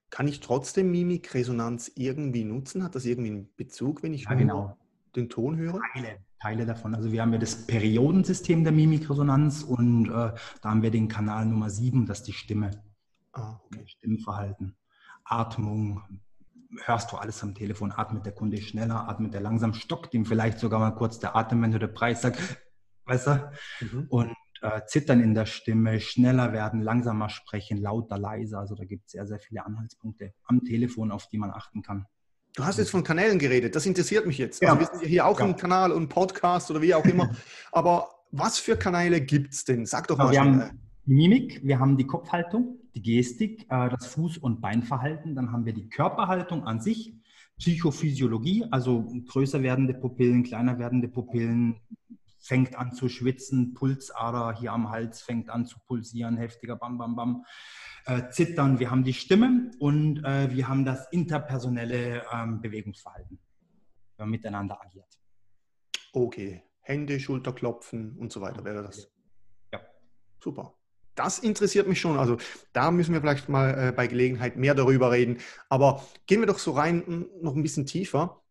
[0.10, 2.84] kann ich trotzdem Mimikresonanz irgendwie nutzen?
[2.84, 4.78] Hat das irgendwie einen Bezug, wenn ich ja, genau.
[5.14, 5.82] den Ton höre?
[5.92, 6.94] Teile, Teile davon.
[6.94, 10.32] Also wir haben ja das Periodensystem der Mimikresonanz und äh,
[10.62, 12.70] da haben wir den Kanal Nummer 7, das ist die Stimme.
[13.34, 13.84] Ah, okay.
[13.88, 14.76] Stimmverhalten,
[15.24, 16.04] Atmung,
[16.84, 20.60] hörst du alles am Telefon, atmet der Kunde schneller, atmet der langsam, stockt ihm vielleicht
[20.60, 22.58] sogar mal kurz der Atem, wenn du der Preis sagst,
[23.06, 23.52] weißt du?
[23.82, 24.06] Mhm.
[24.10, 28.60] Und äh, Zittern in der Stimme, schneller werden, langsamer sprechen, lauter, leiser.
[28.60, 32.06] Also da gibt es sehr, sehr viele Anhaltspunkte am Telefon, auf die man achten kann.
[32.56, 34.62] Du hast jetzt von Kanälen geredet, das interessiert mich jetzt.
[34.62, 34.70] Ja.
[34.70, 35.46] Also wir sind hier auch ja.
[35.46, 37.30] ein Kanal und Podcast oder wie auch immer.
[37.72, 39.86] Aber was für Kanäle gibt es denn?
[39.86, 40.32] Sag doch mal.
[40.32, 45.36] Wir haben die Mimik, wir haben die Kopfhaltung, die Gestik, äh, das Fuß- und Beinverhalten,
[45.36, 47.14] dann haben wir die Körperhaltung an sich,
[47.58, 51.76] Psychophysiologie, also größer werdende Pupillen, kleiner werdende Pupillen,
[52.40, 57.16] fängt an zu schwitzen, Pulsader hier am Hals fängt an zu pulsieren, heftiger Bam, Bam,
[57.16, 57.46] Bam.
[58.06, 63.40] Äh, Zittern, wir haben die Stimme und äh, wir haben das interpersonelle ähm, Bewegungsverhalten,
[64.18, 65.20] wenn man miteinander agiert.
[66.14, 69.12] Okay, Hände, Schulterklopfen und so weiter wäre das.
[69.74, 69.82] Ja.
[70.40, 70.76] Super.
[71.16, 72.20] Das interessiert mich schon.
[72.20, 72.38] Also
[72.74, 75.40] da müssen wir vielleicht mal äh, bei Gelegenheit mehr darüber reden.
[75.70, 78.44] Aber gehen wir doch so rein noch ein bisschen tiefer.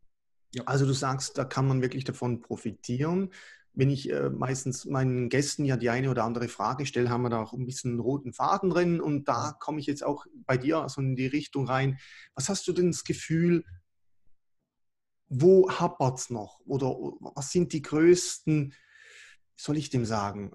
[0.52, 0.64] Ja.
[0.66, 3.30] Also du sagst, da kann man wirklich davon profitieren
[3.74, 7.30] wenn ich äh, meistens meinen Gästen ja die eine oder andere Frage stelle, haben wir
[7.30, 9.00] da auch ein bisschen einen roten Faden drin.
[9.00, 11.98] Und da komme ich jetzt auch bei dir so in die Richtung rein.
[12.34, 13.64] Was hast du denn das Gefühl,
[15.28, 16.60] wo hapert es noch?
[16.66, 16.90] Oder
[17.34, 18.74] was sind die größten,
[19.56, 20.52] soll ich dem sagen,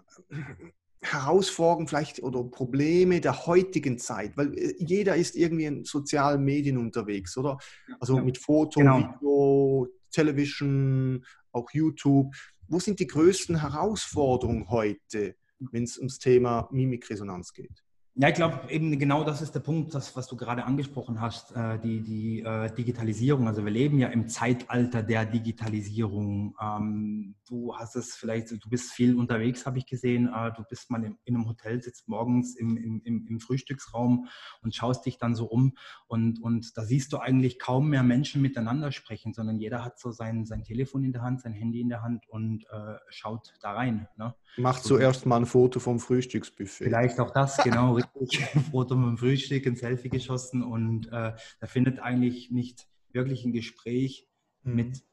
[1.01, 4.38] Herausforderungen vielleicht oder Probleme der heutigen Zeit?
[4.38, 7.58] Weil äh, jeder ist irgendwie in sozialen Medien unterwegs, oder?
[7.99, 8.99] Also mit Foto, genau.
[8.99, 12.34] Video, Television, auch YouTube
[12.69, 17.84] wo sind die größten Herausforderungen heute, wenn es ums Thema Mimikresonanz geht?
[18.15, 21.56] Ja, ich glaube eben genau das ist der Punkt, das, was du gerade angesprochen hast,
[21.56, 23.48] äh, die, die äh, Digitalisierung.
[23.48, 26.56] Also wir leben ja im Zeitalter der Digitalisierung.
[26.60, 30.28] Ähm, du hast es vielleicht, du bist viel unterwegs, habe ich gesehen.
[30.28, 34.28] Äh, du bist mal in, in, einem Hotel, sitzt morgens im, im, im, Frühstücksraum
[34.63, 35.74] und schaust dich dann so um
[36.08, 40.12] und, und da siehst du eigentlich kaum mehr Menschen miteinander sprechen, sondern jeder hat so
[40.12, 43.74] sein, sein Telefon in der Hand, sein Handy in der Hand und äh, schaut da
[43.74, 44.08] rein.
[44.17, 44.34] Ne?
[44.58, 46.86] Macht zuerst mal ein Foto vom Frühstücksbuffet.
[46.86, 48.45] Vielleicht auch das, genau, richtig.
[48.71, 53.53] Foto mit dem Frühstück, ein Selfie geschossen und äh, da findet eigentlich nicht wirklich ein
[53.53, 54.27] Gespräch
[54.63, 54.75] mhm.
[54.75, 55.03] mit,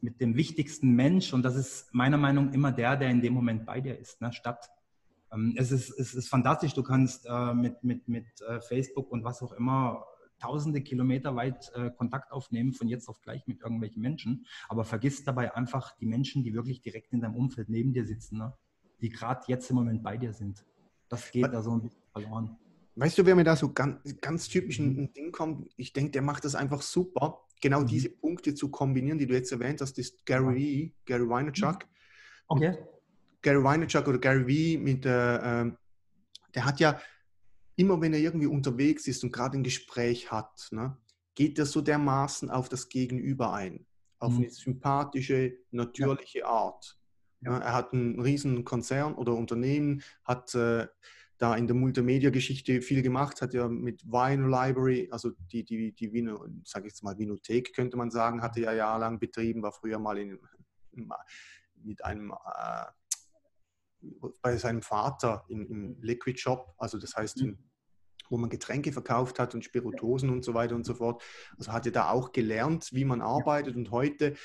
[0.00, 3.32] mit dem wichtigsten Mensch und das ist meiner Meinung nach immer der, der in dem
[3.32, 4.70] Moment bei dir ist, ne, statt.
[5.32, 9.24] Ähm, es, ist, es ist fantastisch, du kannst äh, mit, mit, mit äh, Facebook und
[9.24, 10.04] was auch immer
[10.38, 15.24] tausende Kilometer weit äh, Kontakt aufnehmen, von jetzt auf gleich mit irgendwelchen Menschen, aber vergiss
[15.24, 18.52] dabei einfach die Menschen, die wirklich direkt in deinem Umfeld neben dir sitzen, ne?
[19.00, 20.64] die gerade jetzt im Moment bei dir sind.
[21.08, 22.56] Das geht da so ein bisschen verloren.
[22.96, 25.12] Weißt du, wer mir da so ganz, ganz typisch ein.
[25.12, 25.68] Ding kommt?
[25.76, 27.86] Ich denke, der macht das einfach super, genau mhm.
[27.86, 31.84] diese Punkte zu kombinieren, die du jetzt erwähnt hast, ist Gary, Gary Vaynerchuk.
[31.84, 31.88] Mhm.
[32.48, 32.78] Okay.
[33.42, 35.76] Gary Vaynerchuk oder Gary V mit, äh, ähm,
[36.54, 37.00] der hat ja
[37.76, 40.96] immer, wenn er irgendwie unterwegs ist und gerade ein Gespräch hat, ne,
[41.34, 43.86] geht er so dermaßen auf das Gegenüber ein,
[44.18, 44.38] auf mhm.
[44.38, 46.46] eine sympathische, natürliche ja.
[46.46, 46.98] Art.
[47.40, 50.86] Ja, er hat einen riesen Konzern oder Unternehmen, hat äh,
[51.38, 56.12] da in der Multimedia-Geschichte viel gemacht, hat ja mit Vinyl Library, also die, die, die
[56.12, 59.98] Vino, sage ich jetzt mal, Vinothek könnte man sagen, hatte ja jahrelang betrieben, war früher
[59.98, 60.38] mal in,
[61.82, 62.86] mit einem, äh,
[64.40, 67.58] bei seinem Vater im, im, Liquid Shop, also das heißt, mhm.
[68.30, 71.22] wo man Getränke verkauft hat und Spirituosen und so weiter und so fort.
[71.58, 74.36] Also hat er da auch gelernt, wie man arbeitet und heute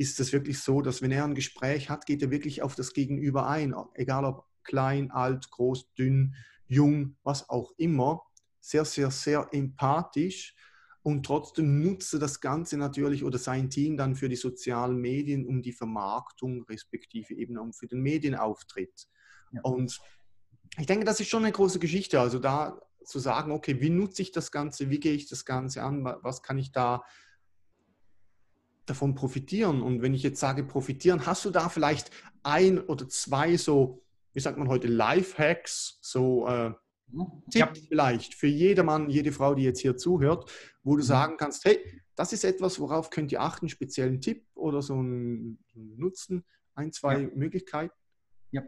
[0.00, 2.94] ist es wirklich so, dass wenn er ein Gespräch hat, geht er wirklich auf das
[2.94, 6.34] Gegenüber ein, egal ob klein, alt, groß, dünn,
[6.66, 8.22] jung, was auch immer,
[8.60, 10.54] sehr, sehr, sehr empathisch
[11.02, 15.60] und trotzdem nutze das Ganze natürlich oder sein Team dann für die sozialen Medien, um
[15.60, 19.06] die Vermarktung, respektive eben auch für den Medienauftritt.
[19.52, 19.60] Ja.
[19.62, 20.00] Und
[20.78, 22.20] ich denke, das ist schon eine große Geschichte.
[22.20, 25.82] Also da zu sagen, okay, wie nutze ich das Ganze, wie gehe ich das Ganze
[25.82, 27.02] an, was kann ich da
[28.90, 29.82] davon profitieren?
[29.82, 32.10] Und wenn ich jetzt sage profitieren, hast du da vielleicht
[32.42, 36.72] ein oder zwei so wie sagt man heute, Lifehacks, so äh,
[37.12, 37.26] ja.
[37.50, 40.50] Tipps vielleicht für jedermann, jede Frau, die jetzt hier zuhört,
[40.82, 41.06] wo du mhm.
[41.06, 41.78] sagen kannst, hey,
[42.14, 47.22] das ist etwas, worauf könnt ihr achten, speziellen Tipp oder so einen Nutzen, ein, zwei
[47.22, 47.28] ja.
[47.34, 47.94] Möglichkeiten?
[48.52, 48.62] Ja,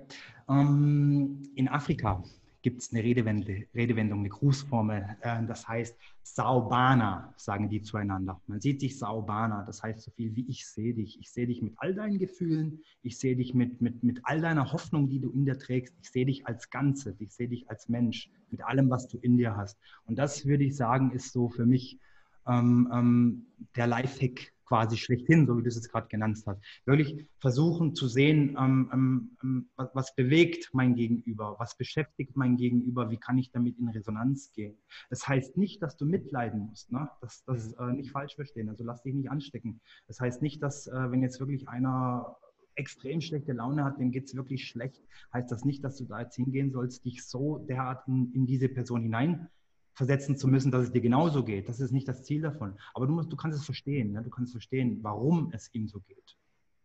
[0.49, 2.23] ähm, in Afrika
[2.63, 8.41] gibt es eine Redewendung, eine Grußformel, äh, das heißt Saubana, sagen die zueinander.
[8.47, 11.19] Man sieht sich Saubana, das heißt so viel wie ich sehe dich.
[11.21, 14.73] Ich sehe dich mit all deinen Gefühlen, ich sehe dich mit, mit, mit all deiner
[14.73, 15.95] Hoffnung, die du in dir trägst.
[16.01, 19.37] Ich sehe dich als Ganze, ich sehe dich als Mensch, mit allem, was du in
[19.37, 19.79] dir hast.
[20.07, 21.99] Und das würde ich sagen, ist so für mich
[22.47, 23.47] ähm, ähm,
[23.77, 26.61] der Lifehack quasi schlechthin, so wie du es jetzt gerade genannt hast.
[26.87, 32.57] Wirklich versuchen zu sehen, ähm, ähm, ähm, was, was, bewegt mein Gegenüber, was beschäftigt mein
[32.57, 34.77] Gegenüber, wie kann ich damit in Resonanz gehen.
[35.11, 37.09] Das heißt nicht, dass du mitleiden musst, ne?
[37.21, 37.89] das, das mhm.
[37.89, 39.81] äh, nicht falsch verstehen, also lass dich nicht anstecken.
[40.09, 42.37] Das heißt nicht, dass äh, wenn jetzt wirklich einer
[42.75, 46.21] extrem schlechte Laune hat, dem geht es wirklich schlecht, heißt das nicht, dass du da
[46.21, 49.49] jetzt hingehen sollst, dich so derart in, in diese Person hinein
[49.95, 51.69] versetzen zu müssen, dass es dir genauso geht.
[51.69, 52.79] Das ist nicht das Ziel davon.
[52.95, 54.13] Aber du, musst, du kannst es verstehen.
[54.13, 54.23] Ne?
[54.23, 56.37] Du kannst verstehen, warum es ihm so geht.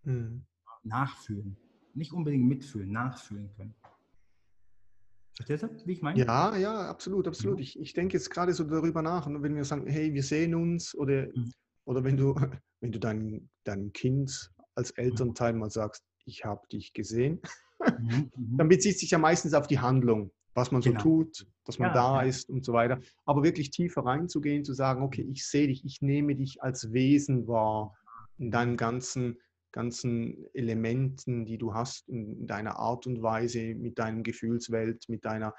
[0.03, 0.43] Mhm.
[0.83, 1.57] Nachfühlen.
[1.93, 3.75] Nicht unbedingt mitfühlen, nachfühlen können.
[5.35, 6.19] Verstehst du, wie ich meine?
[6.19, 7.57] Ja, ja, absolut, absolut.
[7.57, 7.63] Mhm.
[7.63, 9.27] Ich, ich denke jetzt gerade so darüber nach.
[9.27, 11.51] Und wenn wir sagen, hey, wir sehen uns, oder, mhm.
[11.85, 12.35] oder wenn du,
[12.81, 17.39] wenn du dein, dein Kind als Elternteil mal sagst, ich habe dich gesehen,
[17.79, 18.57] mhm, mhm.
[18.57, 21.03] dann bezieht sich ja meistens auf die Handlung was man so genau.
[21.03, 22.27] tut, dass man ja, da ja.
[22.27, 22.99] ist und so weiter.
[23.25, 27.47] Aber wirklich tiefer reinzugehen, zu sagen, okay, ich sehe dich, ich nehme dich als Wesen
[27.47, 27.95] wahr
[28.39, 29.37] in deinen ganzen,
[29.71, 35.53] ganzen Elementen, die du hast, in deiner Art und Weise, mit deinem Gefühlswelt, mit deiner,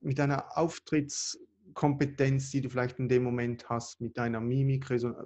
[0.00, 5.24] mit deiner Auftrittskompetenz, die du vielleicht in dem Moment hast, mit deiner Mimik, genau.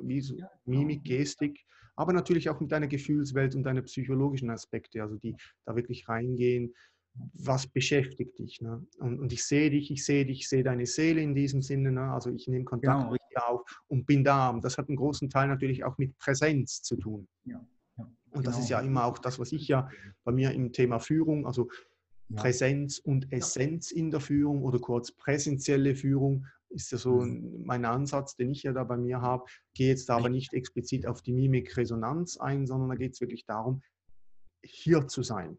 [0.67, 1.65] Mimik, Gestik,
[1.97, 6.75] aber natürlich auch mit deiner Gefühlswelt und deiner psychologischen Aspekte, also die da wirklich reingehen
[7.15, 8.61] was beschäftigt dich.
[8.61, 8.85] Ne?
[8.99, 11.93] Und, und, ich sehe dich, ich sehe dich, ich sehe deine Seele in diesem Sinne.
[11.93, 12.13] Ne?
[12.13, 13.13] Also ich nehme Kontakt genau.
[13.13, 14.51] mit dir auf und bin da.
[14.51, 17.29] Und das hat einen großen Teil natürlich auch mit Präsenz zu tun.
[17.45, 17.65] Ja.
[17.99, 18.11] Ja.
[18.33, 18.91] Und das ist ja genau.
[18.91, 19.89] immer auch das, was ich ja
[20.25, 21.69] bei mir im Thema Führung, also
[22.29, 22.41] ja.
[22.41, 27.63] Präsenz und Essenz in der Führung oder kurz präsentielle Führung ist ja so mhm.
[27.65, 29.45] mein Ansatz, den ich ja da bei mir habe.
[29.75, 33.83] Gehe jetzt aber nicht explizit auf die Mimik-Resonanz ein, sondern da geht es wirklich darum,
[34.65, 35.59] hier zu sein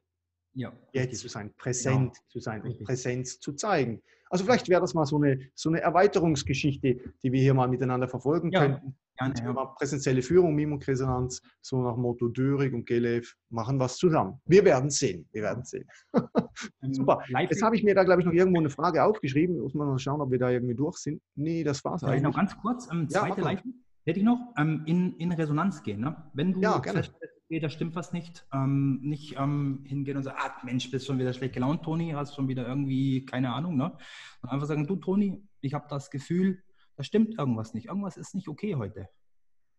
[0.55, 2.29] ja, jetzt zu sein, präsent genau.
[2.29, 4.01] zu sein und Präsenz zu zeigen.
[4.29, 8.07] Also vielleicht wäre das mal so eine, so eine Erweiterungsgeschichte, die wir hier mal miteinander
[8.07, 8.95] verfolgen ja, könnten.
[9.17, 9.65] Gerne, ja.
[9.77, 14.41] Präsentielle Führung, Mimikresonanz, so nach Motto Dörig und Gelev machen was zusammen.
[14.45, 15.27] Wir werden sehen.
[15.31, 15.87] Wir werden sehen.
[16.13, 16.23] Ähm,
[16.93, 17.21] Super.
[17.39, 19.59] Jetzt habe ich mir da, glaube ich, noch irgendwo eine Frage aufgeschrieben.
[19.59, 21.21] Muss man mal schauen, ob wir da irgendwie durch sind.
[21.35, 22.23] Nee, das war es eigentlich.
[22.23, 23.73] Noch ganz kurz, ähm, zweite ja, Leitung
[24.05, 26.01] hätte ich noch, ähm, in, in Resonanz gehen.
[26.01, 26.15] Ne?
[26.33, 27.03] Wenn du ja, gerne
[27.45, 28.45] okay, da stimmt was nicht.
[28.51, 32.35] Ähm, nicht ähm, hingehen und sagen, ah, Mensch, bist schon wieder schlecht gelaunt, Toni, hast
[32.35, 33.95] schon wieder irgendwie, keine Ahnung, ne?
[34.41, 36.63] Und einfach sagen, du, Toni, ich habe das Gefühl,
[36.95, 37.87] da stimmt irgendwas nicht.
[37.87, 39.09] Irgendwas ist nicht okay heute.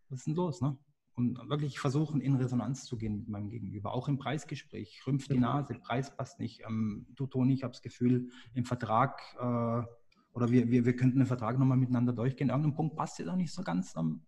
[0.09, 0.77] Was ist denn los, ne?
[1.15, 3.91] Und wirklich versuchen, in Resonanz zu gehen mit meinem Gegenüber.
[3.91, 5.01] Auch im Preisgespräch.
[5.07, 6.61] Rümpft die Nase, Preis passt nicht.
[6.67, 9.83] Ähm, du, Toni, ich habe das Gefühl, im Vertrag äh,
[10.33, 12.49] oder wir, wir, wir könnten den Vertrag nochmal miteinander durchgehen.
[12.49, 13.93] Irgendein Punkt passt dir auch nicht so ganz.
[13.93, 14.21] Dann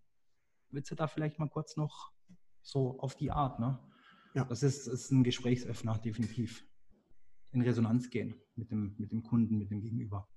[0.70, 2.10] willst du da vielleicht mal kurz noch
[2.62, 3.60] so auf die Art.
[3.60, 3.78] Ne?
[4.34, 4.44] Ja.
[4.44, 6.64] Das ist, ist ein Gesprächsöffner, definitiv.
[7.52, 10.28] In Resonanz gehen mit dem, mit dem Kunden, mit dem Gegenüber.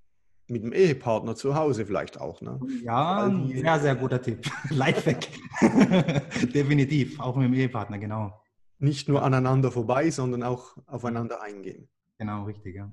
[0.48, 2.60] Mit dem Ehepartner zu Hause vielleicht auch, ne?
[2.84, 4.50] Ja, ein sehr, sehr guter Tipp.
[4.70, 5.30] Lifehack.
[6.54, 8.42] definitiv, auch mit dem Ehepartner, genau.
[8.80, 11.88] Nicht nur aneinander vorbei, sondern auch aufeinander eingehen.
[12.18, 12.92] Genau, richtig, ja.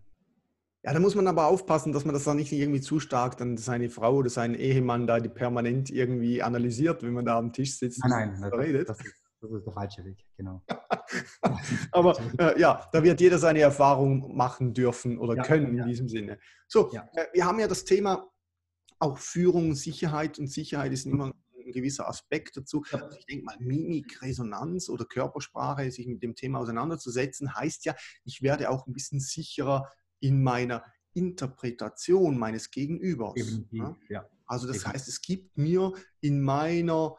[0.83, 3.59] Ja, da muss man aber aufpassen, dass man das dann nicht irgendwie zu stark dann
[3.59, 7.77] seine Frau oder seinen Ehemann da die permanent irgendwie analysiert, wenn man da am Tisch
[7.77, 8.89] sitzt nein, nein, und redet.
[8.89, 9.07] Das, das,
[9.41, 10.63] das ist der falsche Weg, genau.
[11.93, 15.85] Aber äh, ja, da wird jeder seine Erfahrung machen dürfen oder ja, können ja.
[15.85, 16.39] in diesem Sinne.
[16.69, 17.09] So, ja.
[17.15, 18.29] äh, wir haben ja das Thema
[18.99, 22.85] auch Führung, Sicherheit und Sicherheit ist immer ein gewisser Aspekt dazu.
[22.93, 27.95] Also ich denke mal, Mimik, Resonanz oder Körpersprache, sich mit dem Thema auseinanderzusetzen, heißt ja,
[28.25, 33.35] ich werde auch ein bisschen sicherer in meiner Interpretation meines Gegenübers.
[33.35, 34.29] Definitiv, ja.
[34.47, 37.17] Also das heißt, es gibt mir in meiner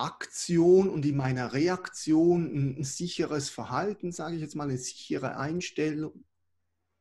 [0.00, 6.24] Aktion und in meiner Reaktion ein, sicheres Verhalten, sage ich jetzt mal, eine sichere Einstellung,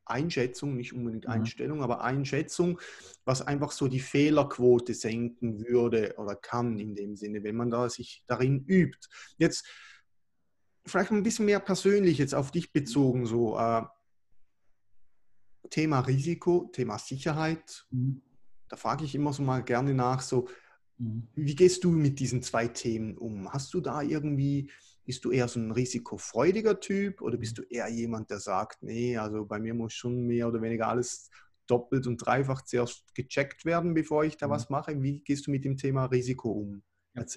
[0.05, 1.31] Einschätzung, nicht unbedingt mhm.
[1.31, 2.79] Einstellung, aber Einschätzung,
[3.25, 7.89] was einfach so die Fehlerquote senken würde oder kann in dem Sinne, wenn man da
[7.89, 9.07] sich darin übt.
[9.37, 9.65] Jetzt
[10.85, 13.83] vielleicht ein bisschen mehr persönlich jetzt auf dich bezogen, so äh,
[15.69, 17.85] Thema Risiko, Thema Sicherheit.
[17.91, 18.21] Mhm.
[18.67, 20.49] Da frage ich immer so mal gerne nach, so.
[21.35, 23.51] Wie gehst du mit diesen zwei Themen um?
[23.51, 24.69] Hast du da irgendwie,
[25.05, 29.17] bist du eher so ein risikofreudiger Typ oder bist du eher jemand, der sagt, nee,
[29.17, 31.29] also bei mir muss schon mehr oder weniger alles
[31.67, 34.51] doppelt und dreifach zuerst gecheckt werden, bevor ich da mhm.
[34.51, 35.01] was mache?
[35.01, 36.83] Wie gehst du mit dem Thema Risiko um?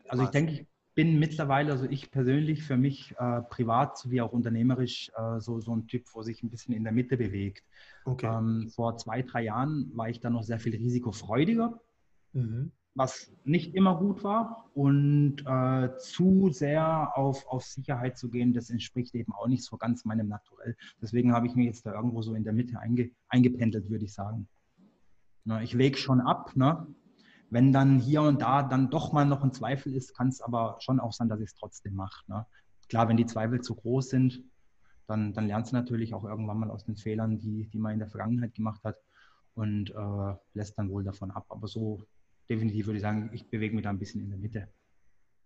[0.08, 5.10] also ich denke, bin mittlerweile, also ich persönlich, für mich äh, privat sowie auch unternehmerisch
[5.16, 7.64] äh, so, so ein Typ, wo sich ein bisschen in der Mitte bewegt.
[8.04, 8.26] Okay.
[8.26, 11.80] Ähm, vor zwei, drei Jahren war ich da noch sehr viel risikofreudiger,
[12.32, 12.72] mhm.
[12.94, 14.70] Was nicht immer gut war.
[14.74, 19.76] Und äh, zu sehr auf, auf Sicherheit zu gehen, das entspricht eben auch nicht so
[19.76, 20.76] ganz meinem Naturell.
[21.00, 24.12] Deswegen habe ich mich jetzt da irgendwo so in der Mitte einge, eingependelt, würde ich
[24.12, 24.48] sagen.
[25.44, 26.86] Na, ich wege schon ab, ne?
[27.50, 30.76] Wenn dann hier und da dann doch mal noch ein Zweifel ist, kann es aber
[30.80, 32.24] schon auch sein, dass ich es trotzdem mache.
[32.26, 32.46] Ne?
[32.88, 34.42] Klar, wenn die Zweifel zu groß sind,
[35.06, 37.98] dann, dann lernst du natürlich auch irgendwann mal aus den Fehlern, die, die man in
[37.98, 38.96] der Vergangenheit gemacht hat
[39.54, 41.44] und äh, lässt dann wohl davon ab.
[41.50, 42.02] Aber so
[42.48, 44.68] definitiv würde ich sagen, ich bewege mich da ein bisschen in der Mitte.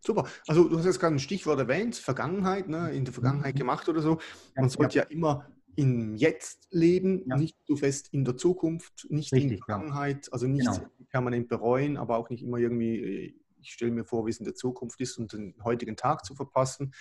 [0.00, 0.26] Super.
[0.46, 3.58] Also du hast jetzt gerade ein Stichwort erwähnt, Vergangenheit, ne, in der Vergangenheit mhm.
[3.58, 4.20] gemacht oder so.
[4.54, 7.36] Man sollte ja, ja immer im Jetzt leben, ja.
[7.36, 10.88] nicht so fest in der Zukunft, nicht Richtig, in der Vergangenheit, also nicht genau.
[11.10, 14.44] permanent bereuen, aber auch nicht immer irgendwie, äh, ich stelle mir vor, wie es in
[14.44, 16.94] der Zukunft ist und den heutigen Tag zu verpassen.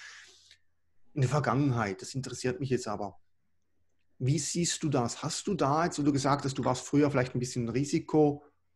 [1.13, 3.17] In der Vergangenheit, das interessiert mich jetzt aber.
[4.17, 5.23] Wie siehst du das?
[5.23, 7.69] Hast du da jetzt, wo du gesagt hast, du warst früher vielleicht ein bisschen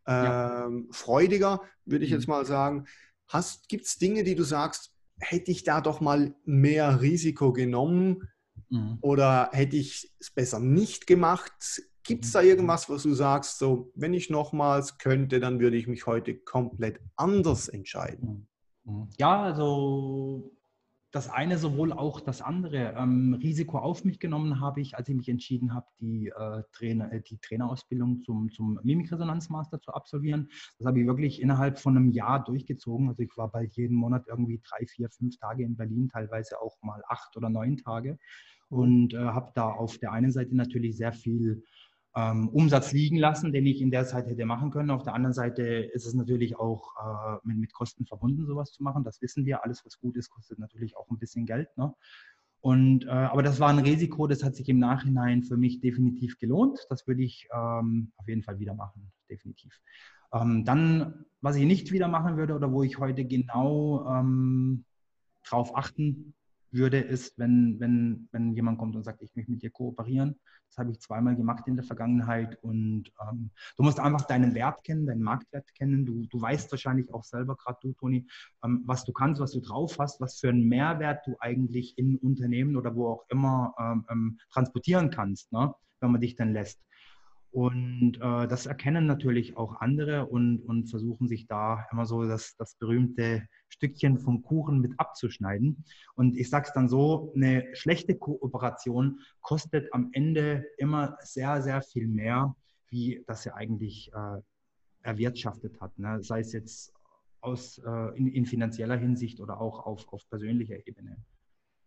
[0.09, 2.17] risikofreudiger, ähm, würde ich mhm.
[2.17, 2.85] jetzt mal sagen.
[3.67, 8.27] Gibt es Dinge, die du sagst, hätte ich da doch mal mehr Risiko genommen?
[8.69, 8.97] Mhm.
[9.01, 11.81] Oder hätte ich es besser nicht gemacht?
[12.03, 12.33] Gibt es mhm.
[12.33, 16.35] da irgendwas, was du sagst, so, wenn ich nochmals könnte, dann würde ich mich heute
[16.35, 18.47] komplett anders entscheiden?
[18.83, 18.93] Mhm.
[18.93, 19.09] Mhm.
[19.17, 20.51] Ja, also
[21.11, 22.93] das eine sowohl auch das andere.
[22.97, 27.11] Ähm, Risiko auf mich genommen habe ich, als ich mich entschieden habe, die, äh, Trainer,
[27.11, 30.49] äh, die Trainerausbildung zum, zum Mimikresonanzmaster zu absolvieren.
[30.77, 33.09] Das habe ich wirklich innerhalb von einem Jahr durchgezogen.
[33.09, 36.77] Also ich war bald jeden Monat irgendwie drei, vier, fünf Tage in Berlin, teilweise auch
[36.83, 38.19] mal acht oder neun Tage
[38.69, 41.63] und äh, habe da auf der einen Seite natürlich sehr viel
[42.15, 44.89] ähm, Umsatz liegen lassen, den ich in der Zeit hätte machen können.
[44.89, 48.83] Auf der anderen Seite ist es natürlich auch äh, mit, mit, Kosten verbunden, sowas zu
[48.83, 49.03] machen.
[49.03, 49.63] Das wissen wir.
[49.63, 51.69] Alles, was gut ist, kostet natürlich auch ein bisschen Geld.
[51.77, 51.93] Ne?
[52.61, 56.39] Und, äh, aber das war ein Risiko, das hat sich im Nachhinein für mich definitiv
[56.39, 56.79] gelohnt.
[56.89, 59.79] Das würde ich ähm, auf jeden Fall wieder machen, definitiv.
[60.33, 64.83] Ähm, dann, was ich nicht wieder machen würde oder wo ich heute genau ähm,
[65.43, 66.33] drauf achten
[66.71, 70.39] würde, ist, wenn, wenn, wenn jemand kommt und sagt, ich möchte mit dir kooperieren.
[70.67, 72.57] Das habe ich zweimal gemacht in der Vergangenheit.
[72.61, 76.05] Und ähm, du musst einfach deinen Wert kennen, deinen Marktwert kennen.
[76.05, 78.27] Du, du weißt wahrscheinlich auch selber, gerade du, Toni,
[78.63, 82.17] ähm, was du kannst, was du drauf hast, was für einen Mehrwert du eigentlich in
[82.17, 85.73] Unternehmen oder wo auch immer ähm, ähm transportieren kannst, ne?
[85.99, 86.79] wenn man dich dann lässt.
[87.51, 92.55] Und äh, das erkennen natürlich auch andere und, und versuchen sich da immer so das,
[92.57, 95.83] das berühmte Stückchen vom Kuchen mit abzuschneiden.
[96.15, 101.81] Und ich sage es dann so, eine schlechte Kooperation kostet am Ende immer sehr, sehr
[101.81, 102.55] viel mehr,
[102.89, 104.41] wie das sie eigentlich äh,
[105.01, 105.97] erwirtschaftet hat.
[105.97, 106.21] Ne?
[106.21, 106.93] Sei es jetzt
[107.41, 111.17] aus, äh, in, in finanzieller Hinsicht oder auch auf, auf persönlicher Ebene.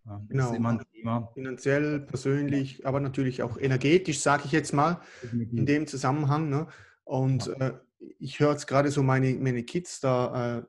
[0.05, 0.51] Das genau.
[0.51, 1.31] ist immer ein Thema.
[1.35, 5.01] Finanziell, persönlich, aber natürlich auch energetisch, sage ich jetzt mal,
[5.33, 6.49] in dem Zusammenhang.
[6.49, 6.67] Ne?
[7.05, 7.69] Und ja.
[7.69, 7.73] äh,
[8.19, 10.63] ich höre jetzt gerade so meine, meine Kids da äh,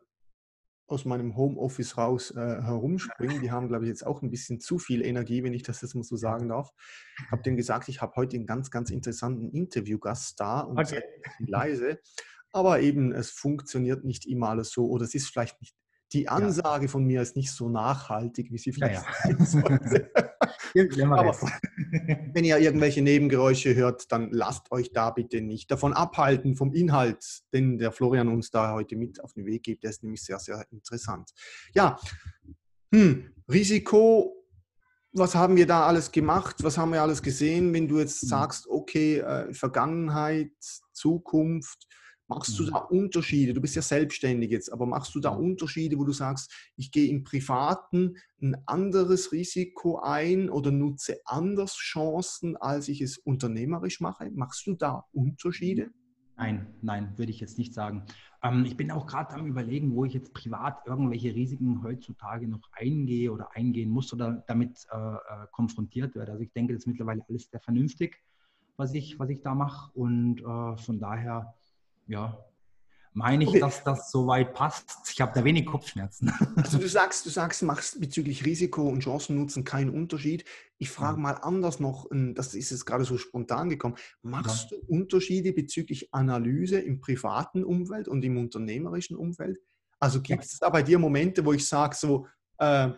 [0.88, 3.42] aus meinem Homeoffice raus äh, herumspringen.
[3.42, 5.96] Die haben, glaube ich, jetzt auch ein bisschen zu viel Energie, wenn ich das jetzt
[5.96, 6.72] mal so sagen darf.
[7.26, 11.02] Ich habe denen gesagt, ich habe heute einen ganz, ganz interessanten Interviewgast da und okay.
[11.40, 12.00] leise.
[12.52, 15.76] Aber eben, es funktioniert nicht immer alles so oder es ist vielleicht nicht
[16.14, 16.92] die Ansage ja.
[16.92, 20.12] von mir ist nicht so nachhaltig, wie sie vielleicht ja, sollte.
[20.16, 21.38] Aber
[22.34, 27.44] wenn ihr irgendwelche Nebengeräusche hört, dann lasst euch da bitte nicht davon abhalten, vom Inhalt,
[27.54, 29.84] den der Florian uns da heute mit auf den Weg gibt.
[29.84, 31.32] Der ist nämlich sehr, sehr interessant.
[31.74, 32.00] Ja,
[32.94, 34.46] hm, Risiko,
[35.14, 36.64] was haben wir da alles gemacht?
[36.64, 37.74] Was haben wir alles gesehen?
[37.74, 38.28] Wenn du jetzt mhm.
[38.28, 40.52] sagst, okay, äh, Vergangenheit,
[40.92, 41.88] Zukunft,
[42.28, 43.00] Machst du da mhm.
[43.00, 43.54] Unterschiede?
[43.54, 47.10] Du bist ja selbstständig jetzt, aber machst du da Unterschiede, wo du sagst, ich gehe
[47.10, 54.32] im Privaten ein anderes Risiko ein oder nutze anders Chancen, als ich es unternehmerisch mache?
[54.32, 55.92] Machst du da Unterschiede?
[56.36, 58.06] Nein, nein, würde ich jetzt nicht sagen.
[58.42, 62.72] Ähm, ich bin auch gerade am Überlegen, wo ich jetzt privat irgendwelche Risiken heutzutage noch
[62.72, 66.32] eingehe oder eingehen muss oder damit äh, äh, konfrontiert werde.
[66.32, 68.24] Also ich denke, das ist mittlerweile alles sehr vernünftig,
[68.78, 69.92] was ich, was ich da mache.
[69.94, 71.54] Und äh, von daher
[72.08, 72.38] ja,
[73.14, 73.60] meine ich, okay.
[73.60, 75.12] dass das soweit passt.
[75.12, 76.32] Ich habe da wenig Kopfschmerzen.
[76.56, 80.46] Also du sagst, du sagst, machst bezüglich Risiko und Chancennutzen keinen Unterschied.
[80.80, 83.96] Ich frage mal anders noch, das ist jetzt gerade so spontan gekommen.
[84.22, 84.78] Machst ja.
[84.78, 89.60] du Unterschiede bezüglich Analyse im privaten Umfeld und im unternehmerischen Umfeld?
[90.00, 92.90] Also gibt es da bei dir Momente, wo ich sage so, äh,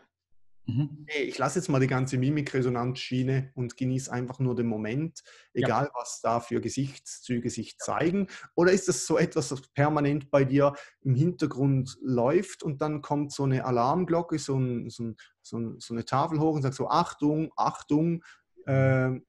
[0.67, 1.05] Mhm.
[1.07, 5.21] Hey, ich lasse jetzt mal die ganze Mimikresonanzschiene und genieße einfach nur den Moment,
[5.53, 5.91] egal ja.
[5.93, 8.27] was da für Gesichtszüge sich zeigen.
[8.55, 13.31] Oder ist das so etwas, das permanent bei dir im Hintergrund läuft und dann kommt
[13.31, 16.75] so eine Alarmglocke, so, ein, so, ein, so, ein, so eine Tafel hoch und sagt
[16.75, 18.23] so, Achtung, Achtung.
[18.65, 19.19] Äh,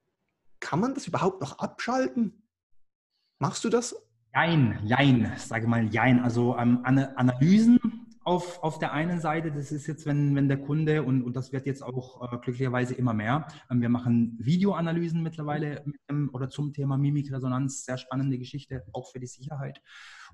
[0.61, 2.49] kann man das überhaupt noch abschalten?
[3.39, 3.95] Machst du das?
[4.35, 6.21] Jein, jein, sage mal jein.
[6.21, 11.05] Also ähm, Analysen auf, auf der einen Seite, das ist jetzt, wenn, wenn der Kunde,
[11.05, 15.85] und, und das wird jetzt auch äh, glücklicherweise immer mehr, ähm, wir machen Videoanalysen mittlerweile
[16.11, 19.81] dem, oder zum Thema Mimikresonanz, sehr spannende Geschichte, auch für die Sicherheit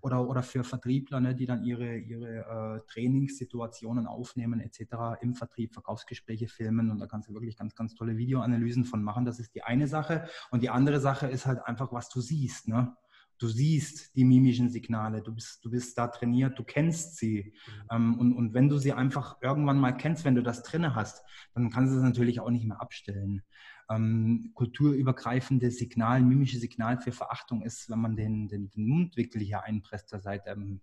[0.01, 5.21] oder, oder für Vertriebler, ne, die dann ihre, ihre äh, Trainingssituationen aufnehmen etc.
[5.21, 9.27] im Vertrieb, Verkaufsgespräche filmen und da kannst du wirklich ganz, ganz tolle Videoanalysen von machen.
[9.27, 10.25] Das ist die eine Sache.
[10.51, 12.69] Und die andere Sache ist halt einfach, was du siehst.
[12.69, 12.97] Ne?
[13.39, 17.55] Du siehst die mimischen Signale, du bist, du bist da trainiert, du kennst sie.
[17.67, 17.73] Mhm.
[17.91, 21.25] Ähm, und, und wenn du sie einfach irgendwann mal kennst, wenn du das drinne hast,
[21.55, 23.43] dann kannst du es natürlich auch nicht mehr abstellen.
[23.91, 29.65] Ähm, kulturübergreifende Signal, mimische Signal für Verachtung ist, wenn man den, den, den Mundwickel hier
[29.65, 30.51] einpresst zur Seite.
[30.51, 30.81] Ähm,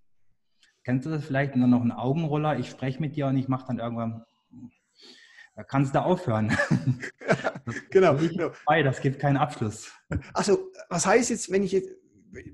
[0.84, 1.56] kennst du das vielleicht?
[1.56, 4.26] Und dann noch ein Augenroller, ich spreche mit dir und ich mache dann irgendwann
[5.60, 6.56] da kannst du aufhören.
[7.90, 8.16] genau.
[8.16, 8.52] genau.
[8.66, 9.92] Das gibt keinen Abschluss.
[10.34, 11.90] Also, was heißt jetzt, wenn ich jetzt,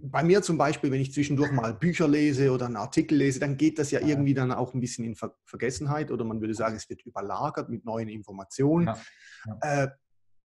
[0.04, 3.58] bei mir zum Beispiel, wenn ich zwischendurch mal Bücher lese oder einen Artikel lese, dann
[3.58, 6.76] geht das ja irgendwie dann auch ein bisschen in Ver Vergessenheit oder man würde sagen,
[6.76, 8.88] es wird überlagert mit neuen Informationen.
[8.88, 9.02] Ja.
[9.46, 9.84] Ja.
[9.84, 9.88] Äh,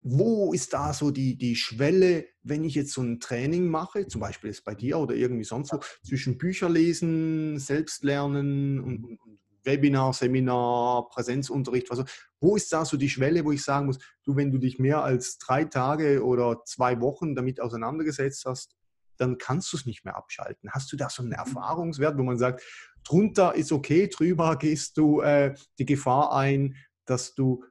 [0.02, 4.22] wo ist da so die, die Schwelle, wenn ich jetzt so ein Training mache, zum
[4.22, 9.40] Beispiel ist bei dir oder irgendwie sonst wo, zwischen Bücher lesen, Selbstlernen und, und, und
[9.64, 12.06] Webinar, Seminar, Präsenzunterricht, also
[12.40, 15.04] wo ist da so die Schwelle, wo ich sagen muss, du, wenn du dich mehr
[15.04, 18.79] als drei Tage oder zwei Wochen damit auseinandergesetzt hast,
[19.20, 20.72] dann kannst du es nicht mehr abschalten.
[20.72, 21.38] Hast du da so einen mhm.
[21.38, 22.64] Erfahrungswert, wo man sagt,
[23.04, 27.64] drunter ist okay, drüber gehst du äh, die Gefahr ein, dass du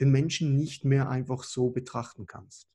[0.00, 2.68] den Menschen nicht mehr einfach so betrachten kannst?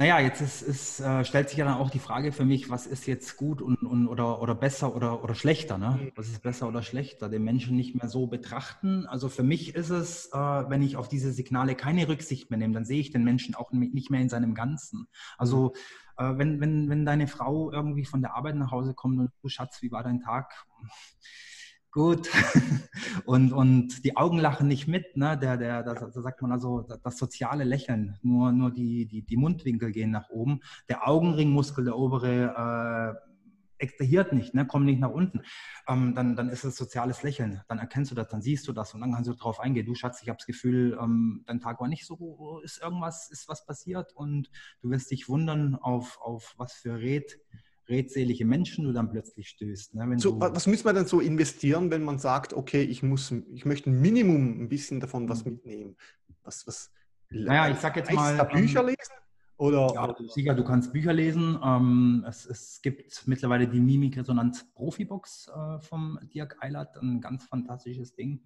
[0.00, 2.86] Naja, jetzt ist, ist, äh, stellt sich ja dann auch die Frage für mich, was
[2.86, 5.76] ist jetzt gut und, und, oder, oder besser oder, oder schlechter?
[5.76, 5.98] Ne?
[6.00, 6.12] Mhm.
[6.14, 7.28] Was ist besser oder schlechter?
[7.28, 9.06] Den Menschen nicht mehr so betrachten.
[9.06, 12.74] Also für mich ist es, äh, wenn ich auf diese Signale keine Rücksicht mehr nehme,
[12.74, 15.08] dann sehe ich den Menschen auch nicht mehr in seinem Ganzen.
[15.36, 15.72] Also
[16.16, 19.48] äh, wenn, wenn, wenn deine Frau irgendwie von der Arbeit nach Hause kommt und du
[19.48, 20.64] Schatz, wie war dein Tag?
[21.90, 22.28] Gut.
[23.24, 25.38] und, und die Augen lachen nicht mit, ne?
[25.38, 28.18] Der, der, da, da sagt man also das soziale Lächeln.
[28.22, 30.60] Nur, nur die, die, die Mundwinkel gehen nach oben.
[30.88, 33.28] Der Augenringmuskel, der obere, äh,
[33.78, 35.42] extrahiert nicht, ne, kommt nicht nach unten,
[35.86, 37.62] ähm, dann, dann ist es soziales Lächeln.
[37.68, 39.86] Dann erkennst du das, dann siehst du das und dann kannst du darauf eingehen.
[39.86, 43.48] Du Schatz, ich habe das Gefühl, ähm, dein Tag war nicht so, ist irgendwas, ist
[43.48, 44.50] was passiert und
[44.82, 47.38] du wirst dich wundern, auf, auf was für Red,
[47.88, 49.94] redselige Menschen du dann plötzlich stößt.
[49.94, 50.18] Ne?
[50.18, 53.90] So, was müsste man dann so investieren, wenn man sagt, okay, ich muss, ich möchte
[53.90, 55.52] ein Minimum ein bisschen davon was mhm.
[55.52, 55.96] mitnehmen?
[56.42, 56.90] Was, was,
[57.30, 58.44] naja, ich sag jetzt mal.
[58.46, 59.14] Bücher lesen?
[59.58, 61.58] Oder, ja, sicher, du kannst Bücher lesen.
[61.64, 68.14] Ähm, es, es, gibt mittlerweile die Mimikresonanz Profibox äh, vom Dirk Eilert, ein ganz fantastisches
[68.14, 68.40] Ding.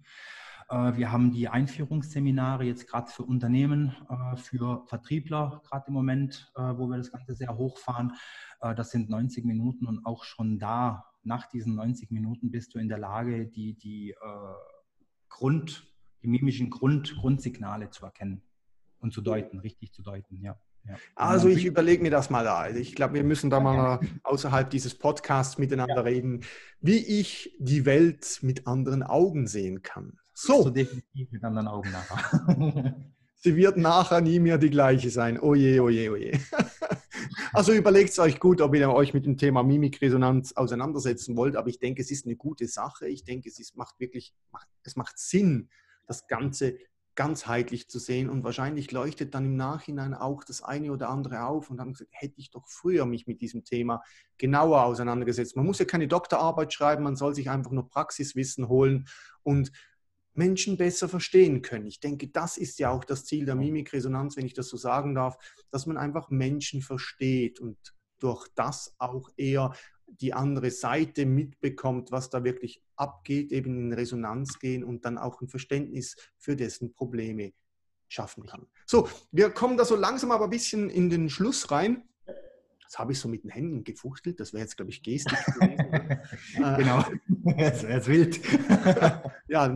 [0.69, 6.51] Äh, wir haben die Einführungsseminare jetzt gerade für Unternehmen, äh, für Vertriebler gerade im Moment,
[6.55, 8.13] äh, wo wir das Ganze sehr hochfahren.
[8.77, 12.87] Das sind 90 Minuten und auch schon da, nach diesen 90 Minuten, bist du in
[12.87, 14.15] der Lage, die, die
[15.27, 15.85] Grund,
[16.21, 18.41] die mimischen Grund, Grundsignale zu erkennen
[18.99, 20.57] und zu deuten, richtig zu deuten, ja.
[20.87, 20.95] Ja.
[21.15, 22.69] Also ich überlege mir das mal da.
[22.69, 26.01] Ich glaube, wir müssen da mal außerhalb dieses Podcasts miteinander ja.
[26.01, 26.41] reden,
[26.79, 30.19] wie ich die Welt mit anderen Augen sehen kann.
[30.33, 30.63] So.
[30.63, 32.95] so definitiv mit anderen Augen nachher.
[33.35, 35.39] Sie wird nachher nie mehr die gleiche sein.
[35.39, 36.39] Oje, oje, oje.
[37.53, 41.55] Also überlegt es euch gut, ob ihr euch mit dem Thema Mimikresonanz auseinandersetzen wollt.
[41.55, 43.07] Aber ich denke, es ist eine gute Sache.
[43.07, 44.33] Ich denke, es ist, macht wirklich,
[44.83, 45.69] es macht Sinn,
[46.07, 46.77] das Ganze
[47.15, 51.69] ganzheitlich zu sehen und wahrscheinlich leuchtet dann im Nachhinein auch das eine oder andere auf
[51.69, 54.01] und dann gesagt, hätte ich doch früher mich mit diesem Thema
[54.37, 55.55] genauer auseinandergesetzt.
[55.55, 59.07] Man muss ja keine Doktorarbeit schreiben, man soll sich einfach nur Praxiswissen holen
[59.43, 59.71] und
[60.33, 61.87] Menschen besser verstehen können.
[61.87, 65.15] Ich denke, das ist ja auch das Ziel der Mimikresonanz, wenn ich das so sagen
[65.15, 65.37] darf,
[65.69, 67.77] dass man einfach Menschen versteht und
[68.19, 69.73] durch das auch eher
[70.07, 75.41] die andere Seite mitbekommt, was da wirklich abgeht, eben in Resonanz gehen und dann auch
[75.41, 77.53] ein Verständnis für dessen Probleme
[78.07, 78.67] schaffen kann.
[78.85, 82.07] So, wir kommen da so langsam aber ein bisschen in den Schluss rein.
[82.85, 84.39] Das habe ich so mit den Händen gefuchtelt.
[84.39, 86.19] Das wäre jetzt, glaube ich, Gestik gewesen.
[86.77, 87.03] genau,
[87.57, 88.39] das wäre wild.
[89.47, 89.69] ja,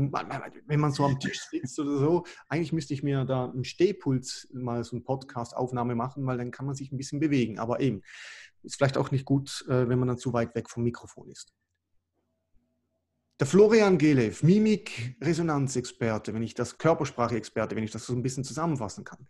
[0.67, 4.47] wenn man so am Tisch sitzt oder so, eigentlich müsste ich mir da im Stehpult
[4.53, 7.59] mal so eine Podcast-Aufnahme machen, weil dann kann man sich ein bisschen bewegen.
[7.59, 8.01] Aber eben,
[8.63, 11.53] ist vielleicht auch nicht gut, äh, wenn man dann zu weit weg vom Mikrofon ist.
[13.39, 19.03] Der Florian Gelev, Mimik-Resonanzexperte, wenn ich das Körpersprache-Experte, wenn ich das so ein bisschen zusammenfassen
[19.03, 19.27] kann,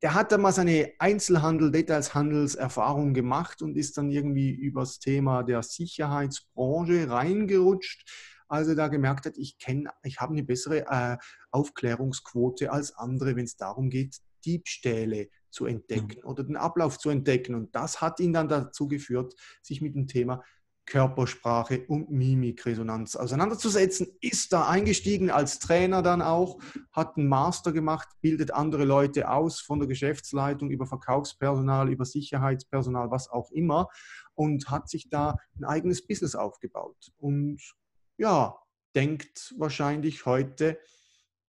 [0.00, 5.64] der hat da mal seine Einzelhandel, Detailshandelserfahrung gemacht und ist dann irgendwie übers Thema der
[5.64, 8.08] Sicherheitsbranche reingerutscht.
[8.46, 11.16] Also da gemerkt hat, ich kenne, ich habe eine bessere äh,
[11.50, 16.28] Aufklärungsquote als andere, wenn es darum geht, Diebstähle zu entdecken mhm.
[16.28, 17.56] oder den Ablauf zu entdecken.
[17.56, 20.44] Und das hat ihn dann dazu geführt, sich mit dem Thema
[20.88, 24.08] Körpersprache und Mimikresonanz auseinanderzusetzen.
[24.20, 26.58] Ist da eingestiegen als Trainer dann auch,
[26.92, 33.10] hat einen Master gemacht, bildet andere Leute aus von der Geschäftsleitung über Verkaufspersonal, über Sicherheitspersonal,
[33.10, 33.88] was auch immer
[34.34, 37.12] und hat sich da ein eigenes Business aufgebaut.
[37.18, 37.60] Und
[38.16, 38.56] ja,
[38.94, 40.78] denkt wahrscheinlich heute,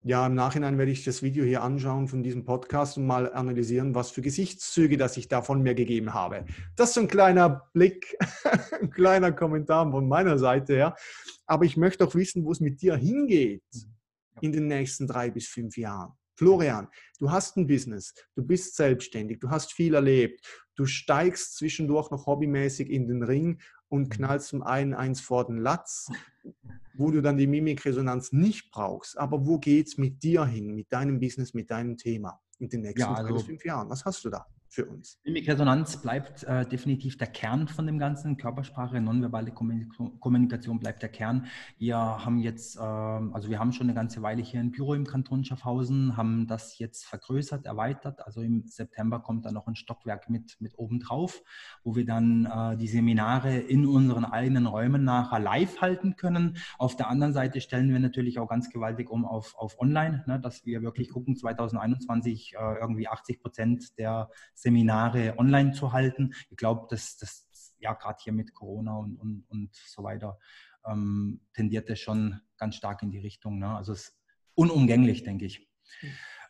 [0.05, 3.94] ja, im Nachhinein werde ich das Video hier anschauen von diesem Podcast und mal analysieren,
[3.94, 6.44] was für Gesichtszüge das ich da von mir gegeben habe.
[6.76, 8.16] Das ist so ein kleiner Blick,
[8.80, 10.96] ein kleiner Kommentar von meiner Seite her.
[11.46, 13.62] Aber ich möchte auch wissen, wo es mit dir hingeht
[14.40, 16.12] in den nächsten drei bis fünf Jahren.
[16.38, 16.86] Florian,
[17.18, 20.46] du hast ein Business, du bist selbstständig, du hast viel erlebt,
[20.76, 24.11] du steigst zwischendurch noch hobbymäßig in den Ring und mhm.
[24.11, 26.11] knallst zum einen eins vor den Latz,
[26.95, 29.18] wo du dann die Mimikresonanz nicht brauchst.
[29.18, 32.82] Aber wo geht es mit dir hin, mit deinem Business, mit deinem Thema in den
[32.82, 33.89] nächsten ja, also, drei bis fünf Jahren?
[33.89, 34.47] Was hast du da?
[34.68, 35.18] Für uns.
[35.24, 38.36] Mimikresonanz bleibt äh, definitiv der Kern von dem Ganzen.
[38.36, 41.46] Körpersprache, nonverbale Kommunikation bleibt der Kern.
[41.78, 45.06] Wir haben jetzt, äh, also wir haben schon eine ganze Weile hier ein Büro im
[45.06, 48.24] Kanton Schaffhausen, haben das jetzt vergrößert, erweitert.
[48.26, 51.42] Also im September kommt da noch ein Stockwerk mit, mit oben drauf,
[51.82, 56.58] wo wir dann äh, die Seminare in unseren eigenen Räumen nachher live halten können.
[56.78, 60.38] Auf der anderen Seite stellen wir natürlich auch ganz gewaltig um auf, auf online, ne,
[60.38, 66.34] dass wir wirklich gucken, 2021 äh, irgendwie 80 Prozent der Seminare online zu halten.
[66.50, 67.46] Ich glaube, dass das
[67.78, 70.38] ja gerade hier mit Corona und, und, und so weiter
[70.84, 73.59] ähm, tendiert es schon ganz stark in die Richtung.
[73.59, 73.68] Ne?
[73.68, 74.18] Also es ist
[74.54, 75.68] unumgänglich, denke ich.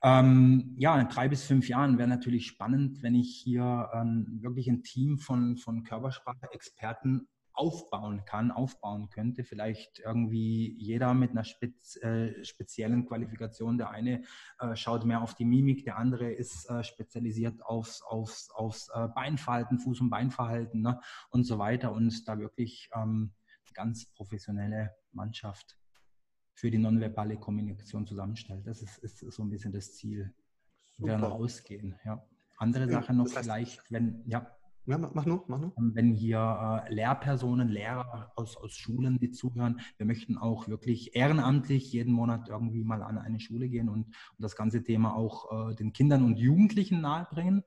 [0.03, 4.69] Ähm, ja, in drei bis fünf Jahren wäre natürlich spannend, wenn ich hier ähm, wirklich
[4.69, 7.29] ein Team von, von Körpersprache-Experten
[7.59, 9.43] aufbauen kann, aufbauen könnte.
[9.43, 13.79] Vielleicht irgendwie jeder mit einer spez äh, speziellen Qualifikation.
[13.79, 14.23] Der eine
[14.61, 19.09] äh, schaut mehr auf die Mimik, der andere ist äh, spezialisiert aufs, aufs, aufs äh,
[19.09, 21.01] Beinverhalten, Fuß- und Beinverhalten ne?
[21.31, 21.93] und so weiter.
[21.93, 23.33] Und da wirklich ähm,
[23.75, 25.77] ganz professionelle Mannschaft
[26.55, 28.67] für die nonverbale Kommunikation zusammenstellt.
[28.67, 30.33] Das ist, ist so ein bisschen das Ziel.
[30.97, 31.21] Super.
[31.21, 31.95] Wir rausgehen.
[32.05, 32.25] Ja.
[32.57, 34.58] Andere Sache noch das heißt, vielleicht, wenn, ja.
[34.89, 35.75] Ja, mach nur, mach nur.
[35.77, 41.15] Ähm, wenn hier äh, Lehrpersonen, Lehrer aus, aus Schulen, die zuhören, wir möchten auch wirklich
[41.15, 45.73] ehrenamtlich jeden Monat irgendwie mal an eine Schule gehen und, und das ganze Thema auch
[45.73, 47.65] äh, den Kindern und Jugendlichen nahebringen.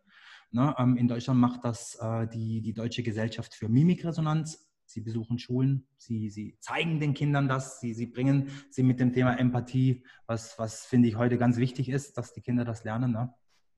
[0.49, 4.67] Ne, ähm, in Deutschland macht das äh, die, die Deutsche Gesellschaft für Mimikresonanz.
[4.85, 9.13] Sie besuchen Schulen, sie, sie zeigen den Kindern das, sie, sie bringen sie mit dem
[9.13, 13.11] Thema Empathie, was, was finde ich heute ganz wichtig ist, dass die Kinder das lernen.
[13.11, 13.31] Ne?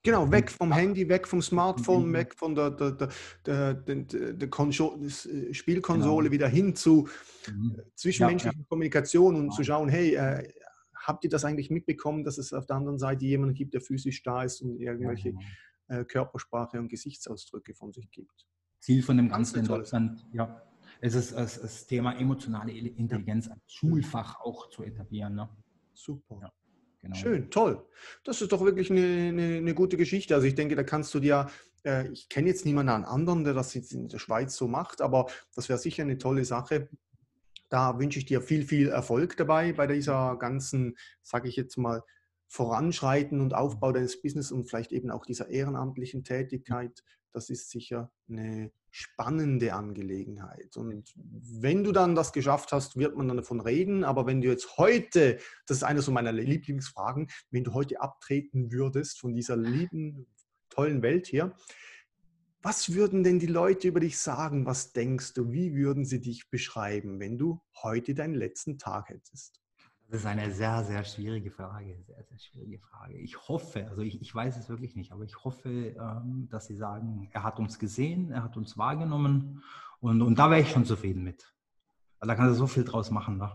[0.04, 2.12] Genau, weg vom Handy, weg vom Smartphone, mhm.
[2.12, 3.08] weg von der, der,
[3.46, 6.32] der, der, äh, Spielkonsole genau.
[6.32, 7.08] wieder hin zu
[7.50, 7.80] mhm.
[7.94, 8.68] zwischenmenschlichen ja, ja.
[8.68, 9.54] Kommunikation und genau.
[9.54, 10.52] zu schauen, hey, äh,
[10.94, 14.22] habt ihr das eigentlich mitbekommen, dass es auf der anderen Seite jemanden gibt, der physisch
[14.22, 16.00] da ist und irgendwelche genau.
[16.00, 18.46] äh, Körpersprache und Gesichtsausdrücke von sich gibt?
[18.80, 20.62] Ziel von dem Ganzen in Deutschland, ja,
[21.00, 25.34] es ist das, das Thema emotionale Intelligenz als Schulfach auch zu etablieren.
[25.34, 25.48] Ne?
[25.94, 26.52] Super.
[27.04, 27.16] Genau.
[27.16, 27.84] Schön, toll.
[28.24, 30.34] Das ist doch wirklich eine, eine, eine, gute Geschichte.
[30.34, 31.50] Also ich denke, da kannst du dir,
[31.84, 35.26] äh, ich kenne jetzt niemanden anderen, der das jetzt in der Schweiz so macht, aber
[35.54, 36.88] das wäre sicher eine tolle Sache.
[37.68, 42.02] Da wünsche ich dir viel, viel Erfolg dabei bei dieser ganzen, sage ich jetzt mal,
[42.48, 47.04] Voranschreiten und Aufbau deines Business und vielleicht eben auch dieser ehrenamtlichen Tätigkeit.
[47.32, 50.76] Das ist sicher eine spannende Angelegenheit.
[50.76, 54.04] Und wenn du dann das geschafft hast, wird man dann davon reden.
[54.04, 58.70] Aber wenn du jetzt heute, das ist eine so meiner Lieblingsfragen, wenn du heute abtreten
[58.70, 60.28] würdest von dieser lieben,
[60.70, 61.56] tollen Welt hier,
[62.62, 64.64] was würden denn die Leute über dich sagen?
[64.64, 65.50] Was denkst du?
[65.50, 69.63] Wie würden sie dich beschreiben, wenn du heute deinen letzten Tag hättest?
[70.08, 71.96] Das ist eine sehr, sehr schwierige Frage.
[72.06, 73.16] Sehr, sehr schwierige Frage.
[73.18, 76.76] Ich hoffe, also ich, ich weiß es wirklich nicht, aber ich hoffe, ähm, dass Sie
[76.76, 79.62] sagen, er hat uns gesehen, er hat uns wahrgenommen
[80.00, 81.54] und, und da wäre ich schon zufrieden mit.
[82.20, 83.38] Weil da kann er so viel draus machen.
[83.38, 83.50] Ne?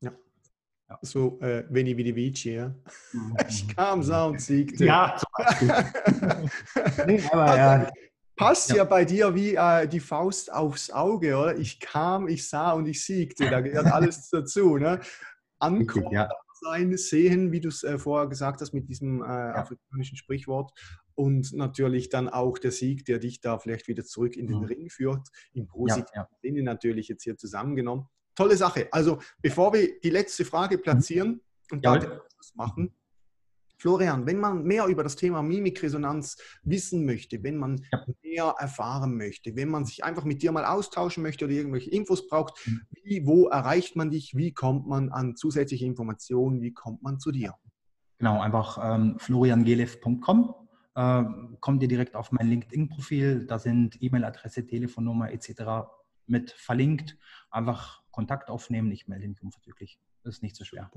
[0.00, 0.12] Ja.
[0.88, 0.98] ja.
[1.02, 2.74] So, äh, Veni Vidi Vici, ja.
[3.12, 3.36] Mhm.
[3.48, 4.84] Ich kam, sah und siegte.
[4.84, 7.06] Ja, zum Beispiel.
[7.06, 7.90] nee, aber ja.
[8.34, 8.76] Passt ja.
[8.76, 11.58] ja, bei dir wie äh, die Faust aufs Auge, oder?
[11.58, 13.50] Ich kam, ich sah und ich siegte.
[13.50, 14.78] Da gehört alles dazu.
[14.78, 15.00] Ne?
[15.60, 16.28] Ankommen, ja.
[16.60, 19.54] sein, sehen, wie du es äh, vorher gesagt hast mit diesem äh, ja.
[19.54, 20.72] afrikanischen Sprichwort.
[21.14, 24.64] Und natürlich dann auch der Sieg, der dich da vielleicht wieder zurück in den mhm.
[24.64, 28.06] Ring führt, im positiven ja, Sinne natürlich jetzt hier zusammengenommen.
[28.34, 28.88] tolle Sache.
[28.90, 31.98] Also bevor wir die letzte Frage platzieren und ja.
[31.98, 32.94] das machen,
[33.80, 38.04] Florian, wenn man mehr über das Thema Mimikresonanz wissen möchte, wenn man ja.
[38.22, 42.28] mehr erfahren möchte, wenn man sich einfach mit dir mal austauschen möchte oder irgendwelche Infos
[42.28, 42.82] braucht, mhm.
[43.02, 47.32] wie, wo erreicht man dich, wie kommt man an zusätzliche Informationen, wie kommt man zu
[47.32, 47.54] dir?
[48.18, 50.54] Genau, einfach ähm, floriangelev.com.
[50.94, 51.24] Äh,
[51.60, 53.46] kommt ihr direkt auf mein LinkedIn-Profil.
[53.46, 55.88] Da sind E-Mail-Adresse, Telefonnummer etc.
[56.26, 57.16] mit verlinkt.
[57.50, 58.90] Einfach Kontakt aufnehmen.
[58.90, 59.98] Ich melde mich unverzüglich.
[60.22, 60.90] Das ist nicht so schwer.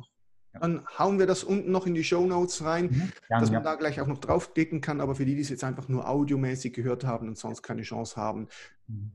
[0.59, 3.11] Dann hauen wir das unten noch in die Show Notes rein, mhm.
[3.29, 3.71] ja, dass man ja.
[3.71, 5.01] da gleich auch noch draufklicken kann.
[5.01, 8.15] Aber für die, die es jetzt einfach nur audiomäßig gehört haben und sonst keine Chance
[8.15, 8.47] haben,
[8.87, 9.11] mhm.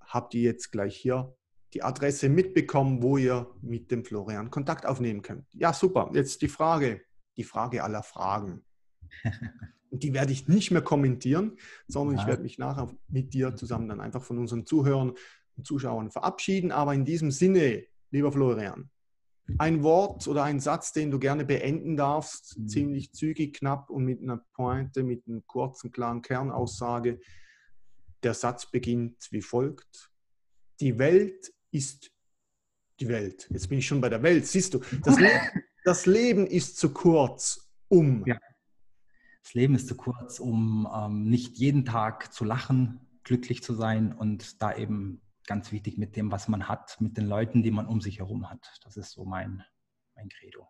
[0.00, 1.34] habt ihr jetzt gleich hier
[1.74, 5.44] die Adresse mitbekommen, wo ihr mit dem Florian Kontakt aufnehmen könnt.
[5.52, 6.10] Ja, super.
[6.14, 7.02] Jetzt die Frage,
[7.36, 8.64] die Frage aller Fragen.
[9.90, 11.56] Und die werde ich nicht mehr kommentieren,
[11.86, 12.22] sondern ja.
[12.22, 15.14] ich werde mich nachher mit dir zusammen dann einfach von unseren Zuhörern
[15.56, 16.72] und Zuschauern verabschieden.
[16.72, 18.90] Aber in diesem Sinne, lieber Florian,
[19.56, 22.68] ein Wort oder ein Satz, den du gerne beenden darfst, mhm.
[22.68, 27.20] ziemlich zügig, knapp und mit einer Pointe, mit einer kurzen, klaren Kernaussage.
[28.22, 30.10] Der Satz beginnt wie folgt.
[30.80, 32.10] Die Welt ist
[33.00, 33.48] die Welt.
[33.50, 34.46] Jetzt bin ich schon bei der Welt.
[34.46, 35.30] Siehst du, das, Le
[35.84, 38.24] das Leben ist zu kurz, um.
[38.26, 38.38] Ja.
[39.42, 44.12] Das Leben ist zu kurz, um ähm, nicht jeden Tag zu lachen, glücklich zu sein
[44.12, 47.86] und da eben ganz wichtig mit dem, was man hat, mit den Leuten, die man
[47.86, 48.78] um sich herum hat.
[48.84, 49.64] Das ist so mein,
[50.14, 50.68] mein Credo.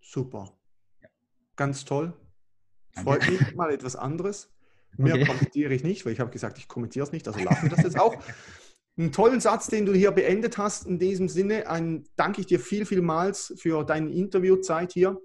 [0.00, 0.58] Super.
[1.02, 1.08] Ja.
[1.54, 2.14] Ganz toll.
[2.94, 4.52] Freut mich mal etwas anderes.
[4.96, 5.26] Mehr okay.
[5.26, 7.84] kommentiere ich nicht, weil ich habe gesagt, ich kommentiere es nicht, also lassen wir das
[7.84, 8.16] jetzt auch.
[8.98, 10.86] Einen tollen Satz, den du hier beendet hast.
[10.86, 15.20] In diesem Sinne ein, danke ich dir viel, vielmals für deine Interviewzeit hier.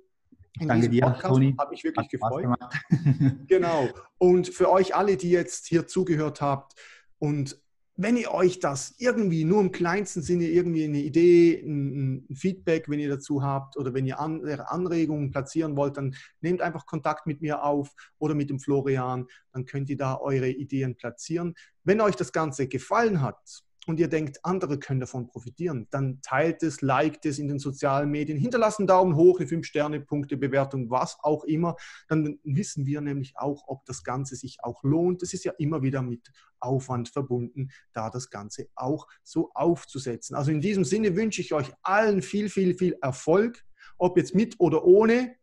[0.59, 1.33] In Danke dir, Podcast.
[1.33, 1.55] Toni.
[1.57, 2.45] Habe mich wirklich gefreut.
[3.47, 3.89] genau.
[4.17, 6.73] Und für euch alle, die jetzt hier zugehört habt
[7.19, 7.59] und
[7.97, 12.99] wenn ihr euch das irgendwie nur im kleinsten Sinne irgendwie eine Idee, ein, Feedback, wenn
[12.99, 17.41] ihr dazu habt oder wenn ihr andere Anregungen platzieren wollt, dann nehmt einfach Kontakt mit
[17.41, 21.55] mir auf oder mit dem Florian, dann könnt ihr da eure Ideen platzieren.
[21.83, 26.63] Wenn euch das Ganze gefallen hat, und ihr denkt, andere können davon profitieren, dann teilt
[26.63, 31.43] es, liked es in den sozialen Medien, hinterlasst einen Daumen hoch, eine 5-Sterne-Punkte-Bewertung, was auch
[31.43, 31.75] immer.
[32.07, 35.21] Dann wissen wir nämlich auch, ob das Ganze sich auch lohnt.
[35.21, 40.35] Das ist ja immer wieder mit Aufwand verbunden, da das Ganze auch so aufzusetzen.
[40.35, 43.63] Also in diesem Sinne wünsche ich euch allen viel, viel, viel Erfolg,
[43.97, 45.35] ob jetzt mit oder ohne.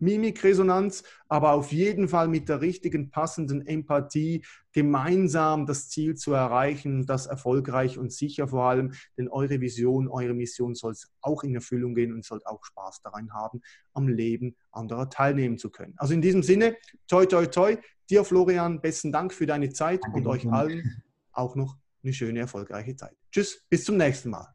[0.00, 7.06] Mimikresonanz, aber auf jeden Fall mit der richtigen, passenden Empathie gemeinsam das Ziel zu erreichen,
[7.06, 11.94] das erfolgreich und sicher vor allem, denn eure Vision, eure Mission soll auch in Erfüllung
[11.94, 13.60] gehen und sollt auch Spaß daran haben,
[13.92, 15.94] am Leben anderer teilnehmen zu können.
[15.96, 16.76] Also in diesem Sinne,
[17.08, 17.76] toi, toi, toi,
[18.08, 22.40] dir Florian, besten Dank für deine Zeit Danke und euch allen auch noch eine schöne,
[22.40, 23.16] erfolgreiche Zeit.
[23.30, 24.48] Tschüss, bis zum nächsten Mal.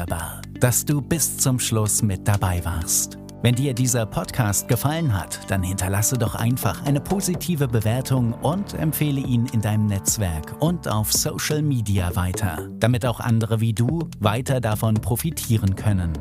[0.00, 3.18] Wunderbar, dass du bis zum Schluss mit dabei warst.
[3.42, 9.20] Wenn dir dieser Podcast gefallen hat, dann hinterlasse doch einfach eine positive Bewertung und empfehle
[9.20, 14.62] ihn in deinem Netzwerk und auf Social Media weiter, damit auch andere wie du weiter
[14.62, 16.12] davon profitieren können.